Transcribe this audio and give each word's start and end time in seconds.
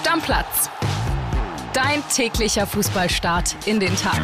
Stammplatz. 0.00 0.70
Dein 1.74 2.02
täglicher 2.08 2.66
Fußballstart 2.66 3.54
in 3.66 3.80
den 3.80 3.94
Tag. 3.96 4.18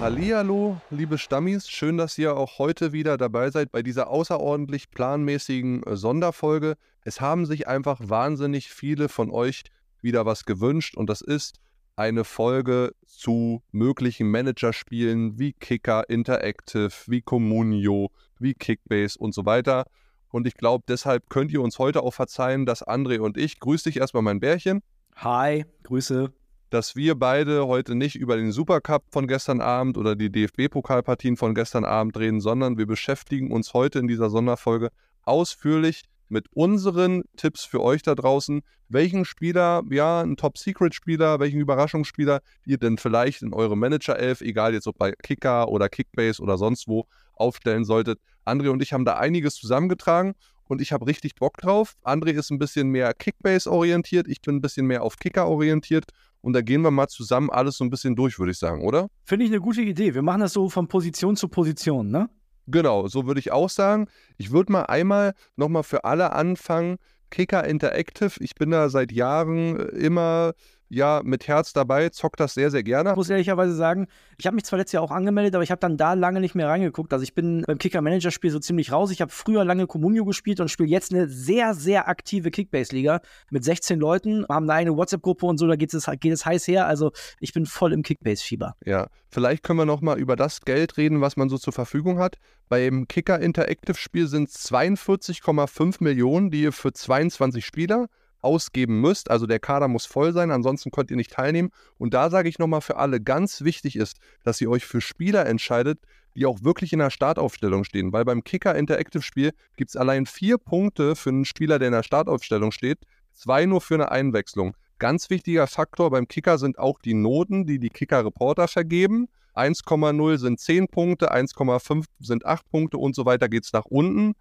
Hallihallo, 0.00 0.80
liebe 0.90 1.18
Stammis, 1.18 1.68
schön, 1.68 1.96
dass 1.96 2.16
ihr 2.18 2.36
auch 2.36 2.60
heute 2.60 2.92
wieder 2.92 3.18
dabei 3.18 3.50
seid 3.50 3.72
bei 3.72 3.82
dieser 3.82 4.10
außerordentlich 4.10 4.92
planmäßigen 4.92 5.82
äh, 5.82 5.96
Sonderfolge. 5.96 6.76
Es 7.02 7.20
haben 7.20 7.46
sich 7.46 7.66
einfach 7.66 7.98
wahnsinnig 8.00 8.70
viele 8.70 9.08
von 9.08 9.32
euch 9.32 9.64
wieder 10.00 10.24
was 10.24 10.44
gewünscht 10.44 10.96
und 10.96 11.10
das 11.10 11.22
ist 11.22 11.58
eine 11.96 12.22
Folge 12.22 12.94
zu 13.06 13.60
möglichen 13.72 14.30
Managerspielen 14.30 15.40
wie 15.40 15.52
Kicker, 15.52 16.08
Interactive, 16.08 16.92
wie 17.06 17.22
Communio, 17.22 18.12
wie 18.38 18.54
Kickbase 18.54 19.18
und 19.18 19.34
so 19.34 19.46
weiter. 19.46 19.84
Und 20.30 20.46
ich 20.46 20.54
glaube, 20.54 20.84
deshalb 20.88 21.28
könnt 21.28 21.50
ihr 21.50 21.60
uns 21.60 21.78
heute 21.78 22.02
auch 22.02 22.14
verzeihen, 22.14 22.66
dass 22.66 22.86
André 22.86 23.18
und 23.18 23.36
ich, 23.36 23.58
grüß 23.58 23.82
dich 23.82 23.96
erstmal 23.96 24.22
mein 24.22 24.40
Bärchen. 24.40 24.82
Hi, 25.16 25.64
Grüße. 25.82 26.32
Dass 26.70 26.94
wir 26.94 27.16
beide 27.16 27.66
heute 27.66 27.96
nicht 27.96 28.14
über 28.14 28.36
den 28.36 28.52
Supercup 28.52 29.02
von 29.10 29.26
gestern 29.26 29.60
Abend 29.60 29.98
oder 29.98 30.14
die 30.14 30.30
DFB-Pokalpartien 30.30 31.36
von 31.36 31.54
gestern 31.54 31.84
Abend 31.84 32.16
reden, 32.16 32.40
sondern 32.40 32.78
wir 32.78 32.86
beschäftigen 32.86 33.50
uns 33.50 33.74
heute 33.74 33.98
in 33.98 34.06
dieser 34.06 34.30
Sonderfolge 34.30 34.90
ausführlich 35.22 36.04
mit 36.28 36.46
unseren 36.54 37.24
Tipps 37.36 37.64
für 37.64 37.82
euch 37.82 38.02
da 38.02 38.14
draußen, 38.14 38.62
welchen 38.88 39.24
Spieler, 39.24 39.82
ja, 39.90 40.20
ein 40.20 40.36
Top-Secret-Spieler, 40.36 41.40
welchen 41.40 41.60
Überraschungsspieler 41.60 42.40
ihr 42.64 42.78
denn 42.78 42.98
vielleicht 42.98 43.42
in 43.42 43.52
eure 43.52 43.76
Manager-Elf, 43.76 44.40
egal 44.40 44.72
jetzt 44.72 44.86
ob 44.86 44.96
bei 44.96 45.12
Kicker 45.12 45.68
oder 45.68 45.88
Kickbase 45.88 46.40
oder 46.40 46.56
sonst 46.56 46.86
wo, 46.86 47.06
aufstellen 47.34 47.84
solltet. 47.84 48.20
André 48.44 48.70
und 48.70 48.82
ich 48.82 48.92
haben 48.92 49.04
da 49.04 49.16
einiges 49.16 49.54
zusammengetragen 49.54 50.34
und 50.64 50.80
ich 50.80 50.92
habe 50.92 51.06
richtig 51.06 51.34
Bock 51.34 51.56
drauf. 51.56 51.94
André 52.04 52.30
ist 52.30 52.50
ein 52.50 52.58
bisschen 52.58 52.88
mehr 52.88 53.12
Kickbase-orientiert, 53.14 54.28
ich 54.28 54.40
bin 54.40 54.56
ein 54.56 54.60
bisschen 54.60 54.86
mehr 54.86 55.02
auf 55.02 55.16
Kicker 55.16 55.48
orientiert 55.48 56.04
und 56.40 56.52
da 56.52 56.62
gehen 56.62 56.82
wir 56.82 56.90
mal 56.90 57.08
zusammen 57.08 57.50
alles 57.50 57.76
so 57.76 57.84
ein 57.84 57.90
bisschen 57.90 58.16
durch, 58.16 58.38
würde 58.38 58.52
ich 58.52 58.58
sagen, 58.58 58.84
oder? 58.84 59.08
Finde 59.24 59.44
ich 59.44 59.50
eine 59.50 59.60
gute 59.60 59.82
Idee. 59.82 60.14
Wir 60.14 60.22
machen 60.22 60.40
das 60.40 60.52
so 60.52 60.68
von 60.68 60.88
Position 60.88 61.36
zu 61.36 61.48
Position, 61.48 62.10
ne? 62.10 62.30
Genau, 62.66 63.08
so 63.08 63.26
würde 63.26 63.40
ich 63.40 63.52
auch 63.52 63.68
sagen. 63.68 64.06
Ich 64.36 64.52
würde 64.52 64.72
mal 64.72 64.84
einmal 64.84 65.34
nochmal 65.56 65.82
für 65.82 66.04
alle 66.04 66.32
anfangen. 66.32 66.98
Kicker 67.30 67.64
Interactive, 67.64 68.42
ich 68.42 68.54
bin 68.54 68.70
da 68.70 68.88
seit 68.88 69.12
Jahren 69.12 69.78
äh, 69.78 69.82
immer 69.96 70.52
ja 70.90 71.22
mit 71.24 71.48
Herz 71.48 71.72
dabei, 71.72 72.08
zockt 72.10 72.40
das 72.40 72.54
sehr, 72.54 72.70
sehr 72.70 72.82
gerne. 72.82 73.10
Ich 73.10 73.16
muss 73.16 73.30
ehrlicherweise 73.30 73.74
sagen, 73.74 74.08
ich 74.36 74.46
habe 74.46 74.56
mich 74.56 74.64
zwar 74.64 74.78
letztes 74.78 74.92
Jahr 74.92 75.02
auch 75.02 75.12
angemeldet, 75.12 75.54
aber 75.54 75.62
ich 75.62 75.70
habe 75.70 75.78
dann 75.78 75.96
da 75.96 76.14
lange 76.14 76.40
nicht 76.40 76.54
mehr 76.54 76.68
reingeguckt. 76.68 77.12
Also 77.12 77.22
ich 77.22 77.34
bin 77.34 77.62
beim 77.66 77.78
Kicker-Manager-Spiel 77.78 78.50
so 78.50 78.58
ziemlich 78.58 78.92
raus. 78.92 79.10
Ich 79.10 79.20
habe 79.20 79.30
früher 79.30 79.64
lange 79.64 79.86
Communio 79.86 80.24
gespielt 80.24 80.60
und 80.60 80.68
spiele 80.68 80.88
jetzt 80.88 81.12
eine 81.12 81.28
sehr, 81.28 81.74
sehr 81.74 82.08
aktive 82.08 82.50
Kickbase-Liga 82.50 83.20
mit 83.50 83.64
16 83.64 83.98
Leuten, 83.98 84.44
Wir 84.48 84.54
haben 84.54 84.68
eine 84.68 84.74
eigene 84.74 84.96
WhatsApp-Gruppe 84.96 85.46
und 85.46 85.58
so, 85.58 85.66
da 85.66 85.76
geht 85.76 85.94
es, 85.94 86.06
geht 86.20 86.32
es 86.32 86.44
heiß 86.44 86.66
her. 86.66 86.86
Also 86.86 87.12
ich 87.38 87.52
bin 87.52 87.66
voll 87.66 87.92
im 87.92 88.02
Kickbase-Fieber. 88.02 88.74
Ja, 88.84 89.08
vielleicht 89.28 89.62
können 89.62 89.78
wir 89.78 89.86
nochmal 89.86 90.18
über 90.18 90.34
das 90.34 90.62
Geld 90.62 90.96
reden, 90.96 91.20
was 91.20 91.36
man 91.36 91.48
so 91.48 91.56
zur 91.56 91.72
Verfügung 91.72 92.18
hat. 92.18 92.36
Beim 92.68 93.06
Kicker 93.06 93.40
Interactive 93.40 93.96
Spiel 93.96 94.26
sind 94.26 94.48
es 94.48 94.70
42,5 94.70 96.02
Millionen, 96.02 96.50
die 96.50 96.72
für 96.72 96.92
22 96.92 97.64
Spieler 97.64 98.08
ausgeben 98.42 99.00
müsst. 99.00 99.30
Also 99.30 99.46
der 99.46 99.60
Kader 99.60 99.88
muss 99.88 100.06
voll 100.06 100.32
sein, 100.32 100.50
ansonsten 100.50 100.90
könnt 100.90 101.10
ihr 101.10 101.16
nicht 101.16 101.32
teilnehmen. 101.32 101.70
Und 101.98 102.14
da 102.14 102.30
sage 102.30 102.48
ich 102.48 102.58
nochmal 102.58 102.80
für 102.80 102.96
alle, 102.96 103.20
ganz 103.20 103.62
wichtig 103.62 103.96
ist, 103.96 104.18
dass 104.44 104.60
ihr 104.60 104.70
euch 104.70 104.84
für 104.84 105.00
Spieler 105.00 105.46
entscheidet, 105.46 106.00
die 106.34 106.46
auch 106.46 106.62
wirklich 106.62 106.92
in 106.92 107.00
der 107.00 107.10
Startaufstellung 107.10 107.84
stehen. 107.84 108.12
Weil 108.12 108.24
beim 108.24 108.44
Kicker 108.44 108.74
Interactive 108.74 109.22
Spiel 109.22 109.52
gibt 109.76 109.90
es 109.90 109.96
allein 109.96 110.26
vier 110.26 110.58
Punkte 110.58 111.16
für 111.16 111.30
einen 111.30 111.44
Spieler, 111.44 111.78
der 111.78 111.88
in 111.88 111.94
der 111.94 112.02
Startaufstellung 112.02 112.72
steht, 112.72 112.98
zwei 113.32 113.66
nur 113.66 113.80
für 113.80 113.94
eine 113.94 114.10
Einwechslung. 114.10 114.76
Ganz 114.98 115.30
wichtiger 115.30 115.66
Faktor 115.66 116.10
beim 116.10 116.28
Kicker 116.28 116.58
sind 116.58 116.78
auch 116.78 117.00
die 117.00 117.14
Noten, 117.14 117.66
die 117.66 117.78
die 117.78 117.88
Kicker-Reporter 117.88 118.68
vergeben. 118.68 119.28
1,0 119.54 120.38
sind 120.38 120.60
10 120.60 120.88
Punkte, 120.88 121.32
1,5 121.32 122.04
sind 122.20 122.46
8 122.46 122.70
Punkte 122.70 122.98
und 122.98 123.14
so 123.14 123.24
weiter 123.24 123.48
geht 123.48 123.64
es 123.64 123.72
nach 123.72 123.86
unten 123.86 124.34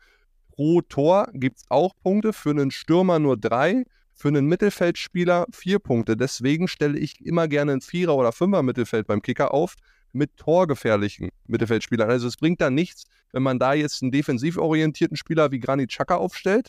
pro 0.60 0.82
Tor 0.82 1.30
gibt 1.32 1.60
es 1.60 1.64
auch 1.70 1.94
Punkte, 2.04 2.34
für 2.34 2.50
einen 2.50 2.70
Stürmer 2.70 3.18
nur 3.18 3.38
drei, 3.38 3.86
für 4.14 4.28
einen 4.28 4.46
Mittelfeldspieler 4.48 5.46
vier 5.54 5.80
Punkte. 5.80 6.18
Deswegen 6.18 6.68
stelle 6.68 7.00
ich 7.00 7.26
immer 7.26 7.48
gerne 7.48 7.72
ein 7.72 7.80
Vierer- 7.80 8.18
oder 8.18 8.34
Fünfer-Mittelfeld 8.34 9.08
beim 9.08 9.22
Kicker 9.22 9.54
auf 9.54 9.76
mit 10.12 10.36
torgefährlichen 10.36 11.30
Mittelfeldspielern. 11.48 12.10
Also 12.10 12.28
es 12.28 12.36
bringt 12.36 12.60
da 12.60 12.70
nichts, 12.70 13.06
wenn 13.32 13.42
man 13.42 13.58
da 13.58 13.72
jetzt 13.72 14.04
einen 14.04 14.12
defensiv 14.12 14.58
orientierten 14.58 15.16
Spieler 15.16 15.50
wie 15.52 15.62
Granit 15.62 15.92
Xhaka 15.92 16.18
aufstellt, 16.18 16.68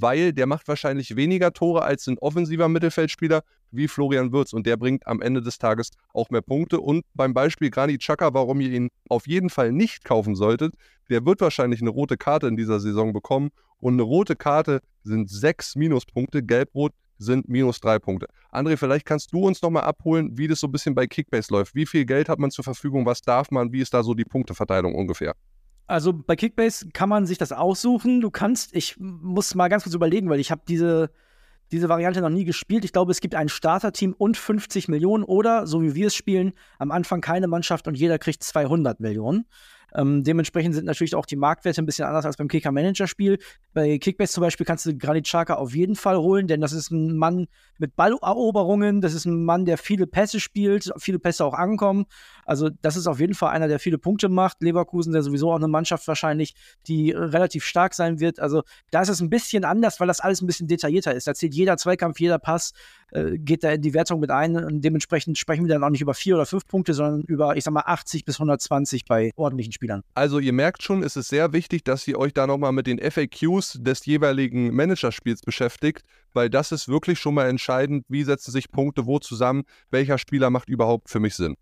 weil 0.00 0.32
der 0.32 0.46
macht 0.46 0.68
wahrscheinlich 0.68 1.16
weniger 1.16 1.52
Tore 1.52 1.82
als 1.82 2.06
ein 2.06 2.18
offensiver 2.18 2.68
Mittelfeldspieler 2.68 3.42
wie 3.70 3.88
Florian 3.88 4.32
Würz 4.32 4.52
und 4.52 4.66
der 4.66 4.76
bringt 4.76 5.06
am 5.06 5.20
Ende 5.22 5.42
des 5.42 5.58
Tages 5.58 5.90
auch 6.12 6.30
mehr 6.30 6.42
Punkte. 6.42 6.80
Und 6.80 7.04
beim 7.14 7.34
Beispiel 7.34 7.70
Granit 7.70 8.00
Xhaka, 8.00 8.34
warum 8.34 8.60
ihr 8.60 8.72
ihn 8.72 8.88
auf 9.08 9.26
jeden 9.26 9.50
Fall 9.50 9.72
nicht 9.72 10.04
kaufen 10.04 10.34
solltet, 10.34 10.74
der 11.08 11.24
wird 11.24 11.40
wahrscheinlich 11.40 11.80
eine 11.80 11.90
rote 11.90 12.16
Karte 12.16 12.46
in 12.46 12.56
dieser 12.56 12.80
Saison 12.80 13.12
bekommen 13.12 13.50
und 13.78 13.94
eine 13.94 14.02
rote 14.02 14.36
Karte 14.36 14.80
sind 15.02 15.30
sechs 15.30 15.76
Minuspunkte, 15.76 16.42
gelb-rot 16.42 16.92
sind 17.18 17.48
minus 17.48 17.80
drei 17.80 17.98
Punkte. 17.98 18.26
André, 18.50 18.76
vielleicht 18.76 19.04
kannst 19.04 19.32
du 19.32 19.46
uns 19.46 19.60
nochmal 19.60 19.84
abholen, 19.84 20.38
wie 20.38 20.48
das 20.48 20.60
so 20.60 20.66
ein 20.66 20.72
bisschen 20.72 20.94
bei 20.94 21.06
Kickbase 21.06 21.52
läuft. 21.52 21.74
Wie 21.74 21.86
viel 21.86 22.06
Geld 22.06 22.28
hat 22.28 22.38
man 22.38 22.50
zur 22.50 22.64
Verfügung? 22.64 23.04
Was 23.04 23.20
darf 23.20 23.50
man? 23.50 23.72
Wie 23.72 23.80
ist 23.80 23.92
da 23.92 24.02
so 24.02 24.14
die 24.14 24.24
Punkteverteilung 24.24 24.94
ungefähr? 24.94 25.34
Also 25.90 26.12
bei 26.12 26.36
Kickbase 26.36 26.90
kann 26.92 27.08
man 27.08 27.26
sich 27.26 27.36
das 27.36 27.50
aussuchen. 27.50 28.20
Du 28.20 28.30
kannst, 28.30 28.76
ich 28.76 28.94
muss 28.98 29.56
mal 29.56 29.68
ganz 29.68 29.82
kurz 29.82 29.94
überlegen, 29.94 30.30
weil 30.30 30.38
ich 30.38 30.52
habe 30.52 30.62
diese, 30.68 31.10
diese 31.72 31.88
Variante 31.88 32.20
noch 32.20 32.28
nie 32.30 32.44
gespielt. 32.44 32.84
Ich 32.84 32.92
glaube, 32.92 33.10
es 33.10 33.20
gibt 33.20 33.34
ein 33.34 33.48
Starterteam 33.48 34.14
und 34.16 34.36
50 34.36 34.86
Millionen 34.86 35.24
oder, 35.24 35.66
so 35.66 35.82
wie 35.82 35.96
wir 35.96 36.06
es 36.06 36.14
spielen, 36.14 36.52
am 36.78 36.92
Anfang 36.92 37.20
keine 37.20 37.48
Mannschaft 37.48 37.88
und 37.88 37.96
jeder 37.96 38.20
kriegt 38.20 38.44
200 38.44 39.00
Millionen. 39.00 39.46
Ähm, 39.94 40.24
dementsprechend 40.24 40.74
sind 40.74 40.84
natürlich 40.86 41.14
auch 41.14 41.26
die 41.26 41.36
Marktwerte 41.36 41.82
ein 41.82 41.86
bisschen 41.86 42.06
anders 42.06 42.24
als 42.24 42.36
beim 42.36 42.48
Kicker-Manager-Spiel. 42.48 43.38
Bei 43.72 43.98
Kickbase 43.98 44.32
zum 44.32 44.42
Beispiel 44.42 44.66
kannst 44.66 44.86
du 44.86 44.96
Granit 44.96 45.26
Xhaka 45.26 45.54
auf 45.54 45.74
jeden 45.74 45.96
Fall 45.96 46.18
holen, 46.18 46.46
denn 46.46 46.60
das 46.60 46.72
ist 46.72 46.90
ein 46.90 47.16
Mann 47.16 47.46
mit 47.78 47.96
Balleroberungen, 47.96 49.00
das 49.00 49.14
ist 49.14 49.24
ein 49.24 49.44
Mann, 49.44 49.64
der 49.64 49.78
viele 49.78 50.06
Pässe 50.06 50.40
spielt, 50.40 50.90
viele 50.98 51.18
Pässe 51.18 51.44
auch 51.44 51.54
ankommen. 51.54 52.06
Also 52.44 52.68
das 52.82 52.96
ist 52.96 53.06
auf 53.06 53.20
jeden 53.20 53.34
Fall 53.34 53.50
einer, 53.50 53.68
der 53.68 53.78
viele 53.78 53.98
Punkte 53.98 54.28
macht. 54.28 54.62
Leverkusen, 54.62 55.12
der 55.12 55.22
sowieso 55.22 55.52
auch 55.52 55.56
eine 55.56 55.68
Mannschaft 55.68 56.06
wahrscheinlich, 56.08 56.54
die 56.86 57.12
relativ 57.12 57.64
stark 57.64 57.94
sein 57.94 58.20
wird. 58.20 58.40
Also 58.40 58.62
da 58.90 59.02
ist 59.02 59.08
es 59.08 59.20
ein 59.20 59.30
bisschen 59.30 59.64
anders, 59.64 60.00
weil 60.00 60.08
das 60.08 60.20
alles 60.20 60.42
ein 60.42 60.46
bisschen 60.46 60.66
detaillierter 60.66 61.14
ist. 61.14 61.26
Da 61.26 61.34
zählt 61.34 61.54
jeder 61.54 61.76
Zweikampf, 61.76 62.18
jeder 62.18 62.38
Pass, 62.38 62.72
äh, 63.12 63.38
geht 63.38 63.64
da 63.64 63.72
in 63.72 63.82
die 63.82 63.94
Wertung 63.94 64.20
mit 64.20 64.30
ein. 64.30 64.56
Und 64.56 64.82
dementsprechend 64.82 65.38
sprechen 65.38 65.66
wir 65.66 65.74
dann 65.74 65.84
auch 65.84 65.90
nicht 65.90 66.00
über 66.00 66.14
vier 66.14 66.34
oder 66.36 66.46
fünf 66.46 66.66
Punkte, 66.66 66.94
sondern 66.94 67.22
über, 67.22 67.56
ich 67.56 67.64
sag 67.64 67.72
mal, 67.72 67.84
80 67.86 68.24
bis 68.24 68.36
120 68.36 69.04
bei 69.04 69.30
ordentlichen 69.36 69.72
Spielern. 69.72 70.02
Also 70.14 70.38
ihr 70.38 70.52
merkt 70.52 70.82
schon, 70.82 71.02
es 71.02 71.16
ist 71.16 71.28
sehr 71.28 71.52
wichtig, 71.52 71.84
dass 71.84 72.06
ihr 72.06 72.18
euch 72.18 72.32
da 72.32 72.46
nochmal 72.46 72.72
mit 72.72 72.86
den 72.86 72.98
FAQs 72.98 73.78
des 73.80 74.04
jeweiligen 74.06 74.74
Managerspiels 74.74 75.42
beschäftigt, 75.42 76.02
weil 76.32 76.50
das 76.50 76.72
ist 76.72 76.88
wirklich 76.88 77.18
schon 77.18 77.34
mal 77.34 77.48
entscheidend, 77.48 78.04
wie 78.08 78.24
setzen 78.24 78.52
sich 78.52 78.70
Punkte 78.70 79.06
wo 79.06 79.18
zusammen, 79.18 79.64
welcher 79.90 80.18
Spieler 80.18 80.50
macht 80.50 80.68
überhaupt 80.68 81.10
für 81.10 81.20
mich 81.20 81.34
Sinn. 81.34 81.56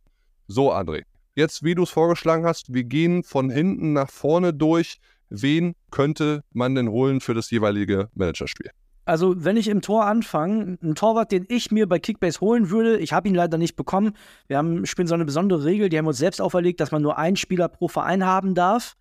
So, 0.46 0.72
André. 0.72 1.02
Jetzt, 1.34 1.62
wie 1.62 1.74
du 1.74 1.84
es 1.84 1.90
vorgeschlagen 1.90 2.44
hast, 2.44 2.74
wir 2.74 2.84
gehen 2.84 3.22
von 3.22 3.48
hinten 3.48 3.92
nach 3.92 4.10
vorne 4.10 4.52
durch. 4.52 4.98
Wen 5.30 5.74
könnte 5.90 6.42
man 6.52 6.74
denn 6.74 6.88
holen 6.88 7.20
für 7.20 7.34
das 7.34 7.50
jeweilige 7.50 8.08
Managerspiel? 8.14 8.70
Also, 9.08 9.42
wenn 9.42 9.56
ich 9.56 9.68
im 9.68 9.80
Tor 9.80 10.04
anfange, 10.04 10.76
ein 10.82 10.94
Torwart, 10.94 11.32
den 11.32 11.46
ich 11.48 11.70
mir 11.70 11.88
bei 11.88 11.98
Kickbase 11.98 12.42
holen 12.42 12.68
würde, 12.68 12.98
ich 12.98 13.14
habe 13.14 13.26
ihn 13.26 13.34
leider 13.34 13.56
nicht 13.56 13.74
bekommen. 13.74 14.12
Wir 14.48 14.58
haben, 14.58 14.84
spielen 14.84 15.08
so 15.08 15.14
eine 15.14 15.24
besondere 15.24 15.64
Regel, 15.64 15.88
die 15.88 15.96
haben 15.96 16.06
uns 16.06 16.18
selbst 16.18 16.42
auferlegt, 16.42 16.78
dass 16.78 16.90
man 16.90 17.00
nur 17.00 17.16
einen 17.16 17.36
Spieler 17.36 17.68
pro 17.68 17.88
Verein 17.88 18.26
haben 18.26 18.54
darf. 18.54 18.96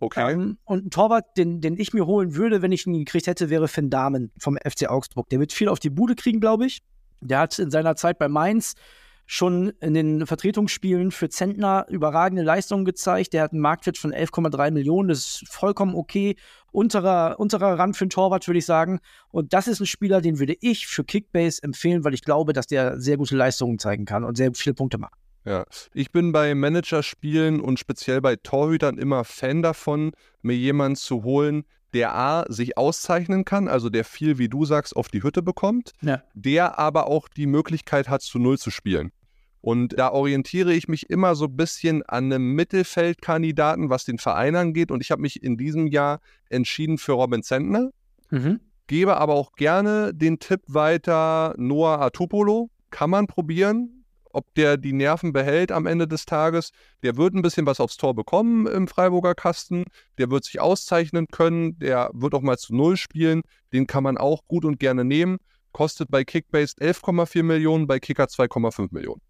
Okay. 0.00 0.32
Ähm, 0.32 0.56
und 0.64 0.86
ein 0.86 0.90
Torwart, 0.90 1.36
den, 1.36 1.60
den 1.60 1.78
ich 1.78 1.92
mir 1.92 2.06
holen 2.06 2.34
würde, 2.36 2.62
wenn 2.62 2.72
ich 2.72 2.86
ihn 2.86 2.94
gekriegt 2.94 3.26
hätte, 3.26 3.50
wäre 3.50 3.68
Finn 3.68 3.90
Dahmen 3.90 4.32
vom 4.38 4.56
FC 4.56 4.88
Augsburg. 4.88 5.28
Der 5.28 5.40
wird 5.40 5.52
viel 5.52 5.68
auf 5.68 5.78
die 5.78 5.90
Bude 5.90 6.14
kriegen, 6.14 6.40
glaube 6.40 6.64
ich. 6.64 6.82
Der 7.20 7.40
hat 7.40 7.58
in 7.58 7.70
seiner 7.70 7.96
Zeit 7.96 8.18
bei 8.18 8.28
Mainz 8.28 8.76
schon 9.26 9.70
in 9.80 9.92
den 9.92 10.26
Vertretungsspielen 10.26 11.10
für 11.10 11.28
Zentner 11.28 11.84
überragende 11.90 12.42
Leistungen 12.42 12.86
gezeigt. 12.86 13.34
Der 13.34 13.42
hat 13.42 13.52
einen 13.52 13.60
Marktwert 13.60 13.98
von 13.98 14.12
11,3 14.14 14.70
Millionen. 14.70 15.10
Das 15.10 15.18
ist 15.18 15.48
vollkommen 15.48 15.94
okay. 15.94 16.36
Unterer, 16.74 17.38
unterer 17.38 17.78
Rand 17.78 17.96
für 17.96 18.02
einen 18.02 18.10
Torwart, 18.10 18.48
würde 18.48 18.58
ich 18.58 18.66
sagen. 18.66 18.98
Und 19.30 19.52
das 19.52 19.68
ist 19.68 19.80
ein 19.80 19.86
Spieler, 19.86 20.20
den 20.20 20.40
würde 20.40 20.56
ich 20.60 20.88
für 20.88 21.04
Kickbase 21.04 21.62
empfehlen, 21.62 22.02
weil 22.02 22.14
ich 22.14 22.22
glaube, 22.22 22.52
dass 22.52 22.66
der 22.66 23.00
sehr 23.00 23.16
gute 23.16 23.36
Leistungen 23.36 23.78
zeigen 23.78 24.04
kann 24.04 24.24
und 24.24 24.36
sehr 24.36 24.52
viele 24.54 24.74
Punkte 24.74 24.98
macht. 24.98 25.14
Ja, 25.44 25.64
ich 25.92 26.10
bin 26.10 26.32
bei 26.32 26.54
Managerspielen 26.54 27.60
und 27.60 27.78
speziell 27.78 28.20
bei 28.20 28.36
Torhütern 28.36 28.98
immer 28.98 29.24
Fan 29.24 29.62
davon, 29.62 30.12
mir 30.42 30.56
jemanden 30.56 30.96
zu 30.96 31.22
holen, 31.22 31.64
der 31.92 32.14
A, 32.14 32.44
sich 32.48 32.76
auszeichnen 32.76 33.44
kann, 33.44 33.68
also 33.68 33.88
der 33.88 34.04
viel, 34.04 34.38
wie 34.38 34.48
du 34.48 34.64
sagst, 34.64 34.96
auf 34.96 35.08
die 35.08 35.22
Hütte 35.22 35.42
bekommt, 35.42 35.92
ja. 36.00 36.22
der 36.34 36.78
aber 36.78 37.06
auch 37.06 37.28
die 37.28 37.46
Möglichkeit 37.46 38.08
hat, 38.08 38.22
zu 38.22 38.38
Null 38.38 38.58
zu 38.58 38.70
spielen. 38.70 39.12
Und 39.64 39.98
da 39.98 40.10
orientiere 40.10 40.74
ich 40.74 40.88
mich 40.88 41.08
immer 41.08 41.34
so 41.34 41.46
ein 41.46 41.56
bisschen 41.56 42.02
an 42.02 42.30
einem 42.30 42.52
Mittelfeldkandidaten, 42.52 43.88
was 43.88 44.04
den 44.04 44.18
Verein 44.18 44.56
angeht. 44.56 44.90
Und 44.90 45.00
ich 45.00 45.10
habe 45.10 45.22
mich 45.22 45.42
in 45.42 45.56
diesem 45.56 45.86
Jahr 45.86 46.20
entschieden 46.50 46.98
für 46.98 47.12
Robin 47.12 47.42
Zentner. 47.42 47.88
Mhm. 48.28 48.60
gebe 48.88 49.16
aber 49.16 49.32
auch 49.32 49.52
gerne 49.52 50.12
den 50.12 50.38
Tipp 50.38 50.60
weiter, 50.66 51.54
Noah 51.56 51.98
Atupolo 52.02 52.68
kann 52.90 53.08
man 53.08 53.26
probieren, 53.26 54.04
ob 54.34 54.52
der 54.54 54.76
die 54.76 54.92
Nerven 54.92 55.32
behält 55.32 55.72
am 55.72 55.86
Ende 55.86 56.06
des 56.06 56.26
Tages. 56.26 56.70
Der 57.02 57.16
wird 57.16 57.32
ein 57.32 57.40
bisschen 57.40 57.64
was 57.64 57.80
aufs 57.80 57.96
Tor 57.96 58.14
bekommen 58.14 58.66
im 58.66 58.86
Freiburger 58.86 59.34
Kasten, 59.34 59.84
der 60.18 60.30
wird 60.30 60.44
sich 60.44 60.60
auszeichnen 60.60 61.26
können, 61.32 61.78
der 61.78 62.10
wird 62.12 62.34
auch 62.34 62.42
mal 62.42 62.58
zu 62.58 62.74
Null 62.74 62.98
spielen, 62.98 63.40
den 63.72 63.86
kann 63.86 64.04
man 64.04 64.18
auch 64.18 64.42
gut 64.46 64.66
und 64.66 64.78
gerne 64.78 65.06
nehmen. 65.06 65.38
Kostet 65.72 66.10
bei 66.10 66.22
Kickbase 66.22 66.76
11,4 66.78 67.42
Millionen, 67.42 67.86
bei 67.86 67.98
Kicker 67.98 68.24
2,5 68.24 68.88
Millionen. 68.90 69.22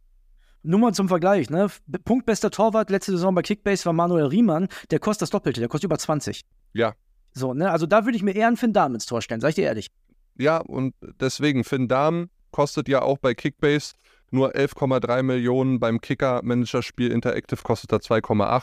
Nur 0.66 0.81
mal 0.81 0.94
zum 0.94 1.08
Vergleich, 1.08 1.50
ne? 1.50 1.69
Punktbester 2.06 2.50
Torwart 2.50 2.88
letzte 2.88 3.12
Saison 3.12 3.34
bei 3.34 3.43
Kickbase 3.43 3.84
war 3.84 3.93
Manuel 3.93 4.25
Riemann, 4.25 4.69
der 4.90 4.99
kostet 4.99 5.22
das 5.22 5.31
Doppelte, 5.31 5.61
der 5.61 5.69
kostet 5.69 5.84
über 5.84 5.99
20. 5.99 6.40
Ja. 6.72 6.94
So, 7.32 7.52
ne? 7.52 7.70
Also 7.70 7.84
da 7.87 8.06
würde 8.06 8.16
ich 8.16 8.22
mir 8.22 8.34
eher 8.34 8.46
einen 8.46 8.56
Finn 8.56 8.72
Dahm 8.72 8.94
ins 8.94 9.05
Tor 9.05 9.20
stellen, 9.20 9.43
sag 9.43 9.50
ich 9.50 9.55
dir 9.56 9.64
ehrlich. 9.64 9.90
Ja, 10.38 10.56
und 10.56 10.94
deswegen, 11.20 11.64
Finn 11.64 11.87
Dahm 11.87 12.31
kostet 12.50 12.88
ja 12.88 13.02
auch 13.02 13.19
bei 13.19 13.34
Kickbase 13.34 13.93
nur 14.31 14.55
11,3 14.55 15.22
Millionen, 15.22 15.81
beim 15.81 16.00
Kicker-Manager-Spiel 16.00 17.12
Interactive 17.12 17.62
kostet 17.62 17.93
er 17.93 17.99
2,8. 17.99 18.62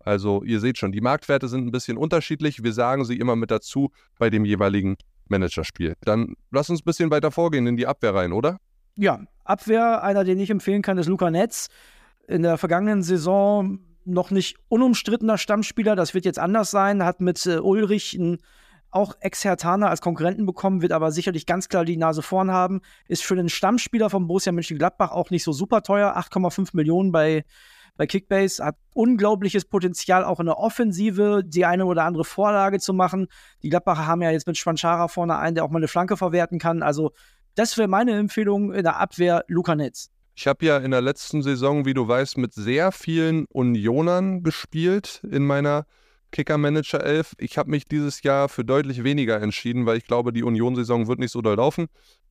Also 0.00 0.42
ihr 0.44 0.60
seht 0.60 0.78
schon, 0.78 0.92
die 0.92 1.02
Marktwerte 1.02 1.48
sind 1.48 1.66
ein 1.66 1.70
bisschen 1.72 1.98
unterschiedlich. 1.98 2.64
Wir 2.64 2.72
sagen 2.72 3.04
sie 3.04 3.18
immer 3.18 3.36
mit 3.36 3.50
dazu 3.50 3.90
bei 4.18 4.30
dem 4.30 4.46
jeweiligen 4.46 4.96
Managerspiel. 5.28 5.94
Dann 6.00 6.36
lass 6.50 6.70
uns 6.70 6.80
ein 6.80 6.84
bisschen 6.84 7.10
weiter 7.10 7.30
vorgehen 7.30 7.66
in 7.66 7.76
die 7.76 7.86
Abwehr 7.86 8.14
rein, 8.14 8.32
oder? 8.32 8.58
Ja, 8.96 9.20
Abwehr, 9.44 10.02
einer, 10.02 10.24
den 10.24 10.38
ich 10.38 10.50
empfehlen 10.50 10.82
kann, 10.82 10.98
ist 10.98 11.08
Luca 11.08 11.30
Netz. 11.30 11.68
In 12.26 12.42
der 12.42 12.58
vergangenen 12.58 13.02
Saison 13.02 13.80
noch 14.04 14.30
nicht 14.30 14.56
unumstrittener 14.68 15.38
Stammspieler. 15.38 15.96
Das 15.96 16.14
wird 16.14 16.24
jetzt 16.24 16.38
anders 16.38 16.70
sein. 16.70 17.04
Hat 17.04 17.20
mit 17.20 17.44
äh, 17.46 17.58
Ulrich 17.58 18.18
einen 18.18 18.38
auch 18.90 19.16
Ex-Hertaner 19.18 19.90
als 19.90 20.00
Konkurrenten 20.00 20.46
bekommen, 20.46 20.80
wird 20.80 20.92
aber 20.92 21.10
sicherlich 21.10 21.46
ganz 21.46 21.68
klar 21.68 21.84
die 21.84 21.96
Nase 21.96 22.22
vorn 22.22 22.52
haben. 22.52 22.80
Ist 23.08 23.24
für 23.24 23.34
den 23.34 23.48
Stammspieler 23.48 24.08
von 24.08 24.28
Borussia 24.28 24.52
Mönchengladbach 24.52 25.10
auch 25.10 25.30
nicht 25.30 25.42
so 25.42 25.52
super 25.52 25.82
teuer. 25.82 26.16
8,5 26.16 26.70
Millionen 26.74 27.10
bei, 27.10 27.44
bei 27.96 28.06
Kickbase. 28.06 28.64
Hat 28.64 28.76
unglaubliches 28.92 29.64
Potenzial, 29.64 30.24
auch 30.24 30.38
in 30.38 30.46
der 30.46 30.58
Offensive 30.58 31.42
die 31.44 31.64
eine 31.64 31.86
oder 31.86 32.04
andere 32.04 32.24
Vorlage 32.24 32.78
zu 32.78 32.94
machen. 32.94 33.26
Die 33.62 33.68
Gladbacher 33.68 34.06
haben 34.06 34.22
ja 34.22 34.30
jetzt 34.30 34.46
mit 34.46 34.56
Schwanschara 34.56 35.08
vorne 35.08 35.38
einen, 35.38 35.56
der 35.56 35.64
auch 35.64 35.70
mal 35.70 35.78
eine 35.78 35.88
Flanke 35.88 36.16
verwerten 36.16 36.60
kann. 36.60 36.84
Also 36.84 37.10
das 37.54 37.78
wäre 37.78 37.88
meine 37.88 38.12
Empfehlung 38.12 38.72
in 38.72 38.82
der 38.82 38.96
Abwehr, 38.96 39.44
Luca 39.48 39.74
Netz. 39.74 40.10
Ich 40.36 40.46
habe 40.46 40.66
ja 40.66 40.78
in 40.78 40.90
der 40.90 41.00
letzten 41.00 41.42
Saison, 41.42 41.84
wie 41.84 41.94
du 41.94 42.08
weißt, 42.08 42.38
mit 42.38 42.52
sehr 42.52 42.90
vielen 42.90 43.46
Unionern 43.46 44.42
gespielt 44.42 45.22
in 45.30 45.46
meiner 45.46 45.86
Kicker-Manager 46.32 47.04
11. 47.04 47.34
Ich 47.38 47.56
habe 47.56 47.70
mich 47.70 47.84
dieses 47.84 48.22
Jahr 48.24 48.48
für 48.48 48.64
deutlich 48.64 49.04
weniger 49.04 49.40
entschieden, 49.40 49.86
weil 49.86 49.96
ich 49.96 50.06
glaube, 50.06 50.32
die 50.32 50.42
Union-Saison 50.42 51.06
wird 51.06 51.20
nicht 51.20 51.30
so 51.30 51.40
doll 51.40 51.56
laufen. 51.56 51.86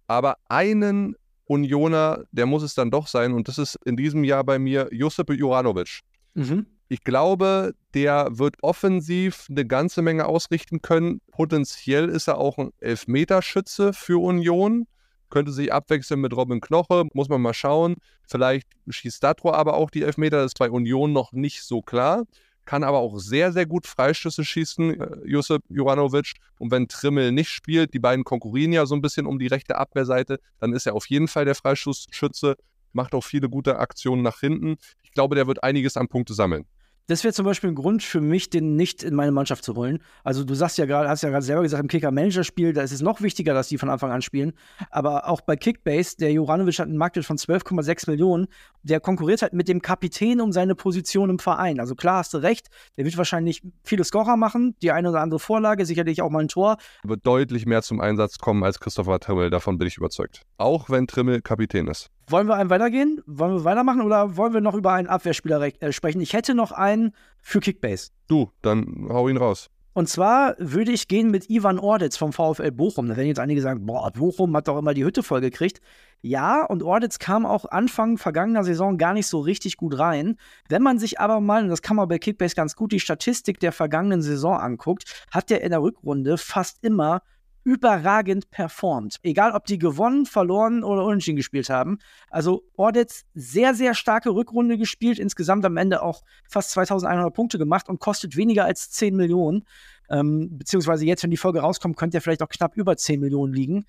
Aber 0.07 0.35
einen 0.49 1.15
Unioner, 1.45 2.25
der 2.31 2.45
muss 2.45 2.63
es 2.63 2.75
dann 2.75 2.91
doch 2.91 3.07
sein 3.07 3.33
und 3.33 3.47
das 3.47 3.57
ist 3.57 3.79
in 3.85 3.95
diesem 3.95 4.25
Jahr 4.25 4.43
bei 4.43 4.59
mir 4.59 4.89
Josip 4.91 5.29
Juranovic. 5.31 6.01
Mhm. 6.33 6.65
Ich 6.89 7.03
glaube, 7.03 7.73
der 7.93 8.27
wird 8.31 8.57
offensiv 8.61 9.47
eine 9.49 9.65
ganze 9.65 10.01
Menge 10.01 10.25
ausrichten 10.25 10.81
können. 10.81 11.21
Potenziell 11.31 12.09
ist 12.09 12.27
er 12.27 12.37
auch 12.37 12.57
ein 12.57 12.71
Elfmeterschütze 12.81 13.93
für 13.93 14.21
Union 14.21 14.85
könnte 15.33 15.51
sich 15.51 15.73
abwechseln 15.73 16.21
mit 16.21 16.35
Robin 16.35 16.61
Knoche, 16.61 17.05
muss 17.13 17.27
man 17.27 17.41
mal 17.41 17.55
schauen. 17.55 17.95
Vielleicht 18.21 18.67
schießt 18.87 19.23
Datro 19.23 19.51
aber 19.51 19.73
auch 19.73 19.89
die 19.89 20.03
Elfmeter, 20.03 20.37
das 20.37 20.51
ist 20.51 20.59
bei 20.59 20.69
Union 20.69 21.11
noch 21.11 21.31
nicht 21.31 21.63
so 21.63 21.81
klar. 21.81 22.25
Kann 22.65 22.83
aber 22.83 22.99
auch 22.99 23.17
sehr, 23.17 23.51
sehr 23.51 23.65
gut 23.65 23.87
Freischüsse 23.87 24.45
schießen, 24.45 25.01
äh, 25.01 25.17
Josip 25.25 25.63
Juranovic. 25.69 26.33
Und 26.59 26.69
wenn 26.69 26.87
Trimmel 26.87 27.31
nicht 27.31 27.49
spielt, 27.49 27.95
die 27.95 27.99
beiden 27.99 28.23
konkurrieren 28.23 28.73
ja 28.73 28.85
so 28.85 28.93
ein 28.93 29.01
bisschen 29.01 29.25
um 29.25 29.39
die 29.39 29.47
rechte 29.47 29.75
Abwehrseite, 29.75 30.39
dann 30.59 30.71
ist 30.71 30.85
er 30.85 30.93
auf 30.93 31.07
jeden 31.07 31.27
Fall 31.27 31.45
der 31.45 31.55
Freischussschütze, 31.55 32.55
macht 32.91 33.15
auch 33.15 33.23
viele 33.23 33.49
gute 33.49 33.79
Aktionen 33.79 34.21
nach 34.21 34.39
hinten. 34.39 34.75
Ich 35.01 35.13
glaube, 35.13 35.33
der 35.33 35.47
wird 35.47 35.63
einiges 35.63 35.97
an 35.97 36.09
Punkte 36.09 36.35
sammeln. 36.35 36.65
Das 37.07 37.25
wäre 37.25 37.33
zum 37.33 37.43
Beispiel 37.43 37.69
ein 37.69 37.75
Grund 37.75 38.01
für 38.01 38.21
mich, 38.21 38.49
den 38.49 38.77
nicht 38.77 39.03
in 39.03 39.13
meine 39.13 39.33
Mannschaft 39.33 39.65
zu 39.65 39.75
holen. 39.75 39.99
Also 40.23 40.45
du 40.45 40.55
sagst 40.55 40.77
ja 40.77 40.85
gerade, 40.85 41.09
hast 41.09 41.21
ja 41.21 41.29
gerade 41.29 41.43
selber 41.43 41.63
gesagt, 41.63 41.83
im 41.83 41.89
Kicker-Manager-Spiel, 41.89 42.71
da 42.71 42.81
ist 42.81 42.93
es 42.93 43.01
noch 43.01 43.21
wichtiger, 43.21 43.53
dass 43.53 43.67
die 43.67 43.77
von 43.77 43.89
Anfang 43.89 44.11
an 44.11 44.21
spielen. 44.21 44.53
Aber 44.89 45.27
auch 45.27 45.41
bei 45.41 45.57
Kickbase, 45.57 46.15
der 46.15 46.31
Juranovic 46.31 46.79
hat 46.79 46.87
einen 46.87 46.95
Marktwert 46.95 47.25
von 47.25 47.37
12,6 47.37 48.09
Millionen. 48.09 48.47
Der 48.83 49.01
konkurriert 49.01 49.41
halt 49.41 49.51
mit 49.51 49.67
dem 49.67 49.81
Kapitän 49.81 50.39
um 50.39 50.53
seine 50.53 50.75
Position 50.75 51.29
im 51.29 51.39
Verein. 51.39 51.81
Also 51.81 51.93
klar 51.93 52.19
hast 52.19 52.33
du 52.33 52.37
recht, 52.37 52.67
der 52.95 53.03
wird 53.03 53.17
wahrscheinlich 53.17 53.61
viele 53.83 54.05
Scorer 54.05 54.37
machen, 54.37 54.77
die 54.81 54.91
eine 54.91 55.09
oder 55.09 55.19
andere 55.19 55.39
Vorlage, 55.39 55.85
sicherlich 55.85 56.21
auch 56.21 56.29
mal 56.29 56.39
ein 56.39 56.47
Tor. 56.47 56.77
Wird 57.03 57.27
deutlich 57.27 57.65
mehr 57.65 57.81
zum 57.81 57.99
Einsatz 57.99 58.37
kommen 58.37 58.63
als 58.63 58.79
Christopher 58.79 59.19
Trimmel, 59.19 59.49
davon 59.49 59.77
bin 59.77 59.89
ich 59.89 59.97
überzeugt. 59.97 60.43
Auch 60.57 60.89
wenn 60.89 61.07
Trimmel 61.07 61.41
Kapitän 61.41 61.87
ist. 61.89 62.09
Wollen 62.27 62.47
wir 62.47 62.55
einen 62.55 62.69
weitergehen? 62.69 63.21
Wollen 63.25 63.55
wir 63.55 63.63
weitermachen 63.63 64.01
oder 64.01 64.37
wollen 64.37 64.53
wir 64.53 64.61
noch 64.61 64.75
über 64.75 64.93
einen 64.93 65.07
Abwehrspieler 65.07 65.61
äh, 65.81 65.91
sprechen? 65.91 66.21
Ich 66.21 66.33
hätte 66.33 66.55
noch 66.55 66.71
einen 66.71 67.13
für 67.41 67.59
Kickbase. 67.59 68.11
Du, 68.27 68.51
dann 68.61 69.07
hau 69.09 69.27
ihn 69.27 69.37
raus. 69.37 69.69
Und 69.95 70.09
zwar 70.09 70.55
würde 70.57 70.91
ich 70.91 71.07
gehen 71.07 71.29
mit 71.29 71.51
Ivan 71.51 71.77
Orditz 71.77 72.17
vom 72.17 72.33
VfL 72.33 72.71
Bochum. 72.71 73.07
Da 73.07 73.15
werden 73.15 73.27
jetzt 73.27 73.39
einige 73.39 73.61
sagen, 73.61 73.85
boah, 73.85 74.09
Bochum 74.11 74.55
hat 74.55 74.67
doch 74.67 74.79
immer 74.79 74.95
die 74.95 75.05
Hütte 75.05 75.21
vollgekriegt. 75.21 75.81
Ja, 76.21 76.65
und 76.65 76.81
Orditz 76.81 77.19
kam 77.19 77.45
auch 77.45 77.65
Anfang 77.65 78.17
vergangener 78.17 78.63
Saison 78.63 78.97
gar 78.97 79.13
nicht 79.13 79.27
so 79.27 79.39
richtig 79.39 79.77
gut 79.77 79.99
rein. 79.99 80.37
Wenn 80.67 80.81
man 80.81 80.97
sich 80.97 81.19
aber 81.19 81.41
mal, 81.41 81.63
und 81.63 81.69
das 81.69 81.83
kann 81.83 81.95
man 81.95 82.07
bei 82.07 82.17
Kickbase 82.17 82.55
ganz 82.55 82.75
gut, 82.75 82.91
die 82.91 82.99
Statistik 82.99 83.59
der 83.59 83.71
vergangenen 83.71 84.23
Saison 84.23 84.57
anguckt, 84.57 85.27
hat 85.29 85.51
der 85.51 85.61
in 85.61 85.69
der 85.69 85.83
Rückrunde 85.83 86.39
fast 86.39 86.83
immer 86.83 87.21
überragend 87.63 88.49
performt. 88.51 89.17
Egal, 89.23 89.53
ob 89.53 89.65
die 89.65 89.77
gewonnen, 89.77 90.25
verloren 90.25 90.83
oder 90.83 91.05
unentschieden 91.05 91.37
gespielt 91.37 91.69
haben. 91.69 91.99
Also 92.29 92.63
Ordetz 92.75 93.25
sehr, 93.33 93.73
sehr 93.73 93.93
starke 93.93 94.29
Rückrunde 94.31 94.77
gespielt, 94.77 95.19
insgesamt 95.19 95.65
am 95.65 95.77
Ende 95.77 96.01
auch 96.01 96.23
fast 96.47 96.71
2100 96.71 97.33
Punkte 97.33 97.57
gemacht 97.57 97.89
und 97.89 97.99
kostet 97.99 98.35
weniger 98.35 98.65
als 98.65 98.91
10 98.91 99.15
Millionen. 99.15 99.65
Ähm, 100.09 100.57
beziehungsweise 100.57 101.05
jetzt, 101.05 101.23
wenn 101.23 101.31
die 101.31 101.37
Folge 101.37 101.61
rauskommt, 101.61 101.95
könnte 101.97 102.17
er 102.17 102.21
vielleicht 102.21 102.43
auch 102.43 102.49
knapp 102.49 102.75
über 102.75 102.97
10 102.97 103.19
Millionen 103.19 103.53
liegen. 103.53 103.85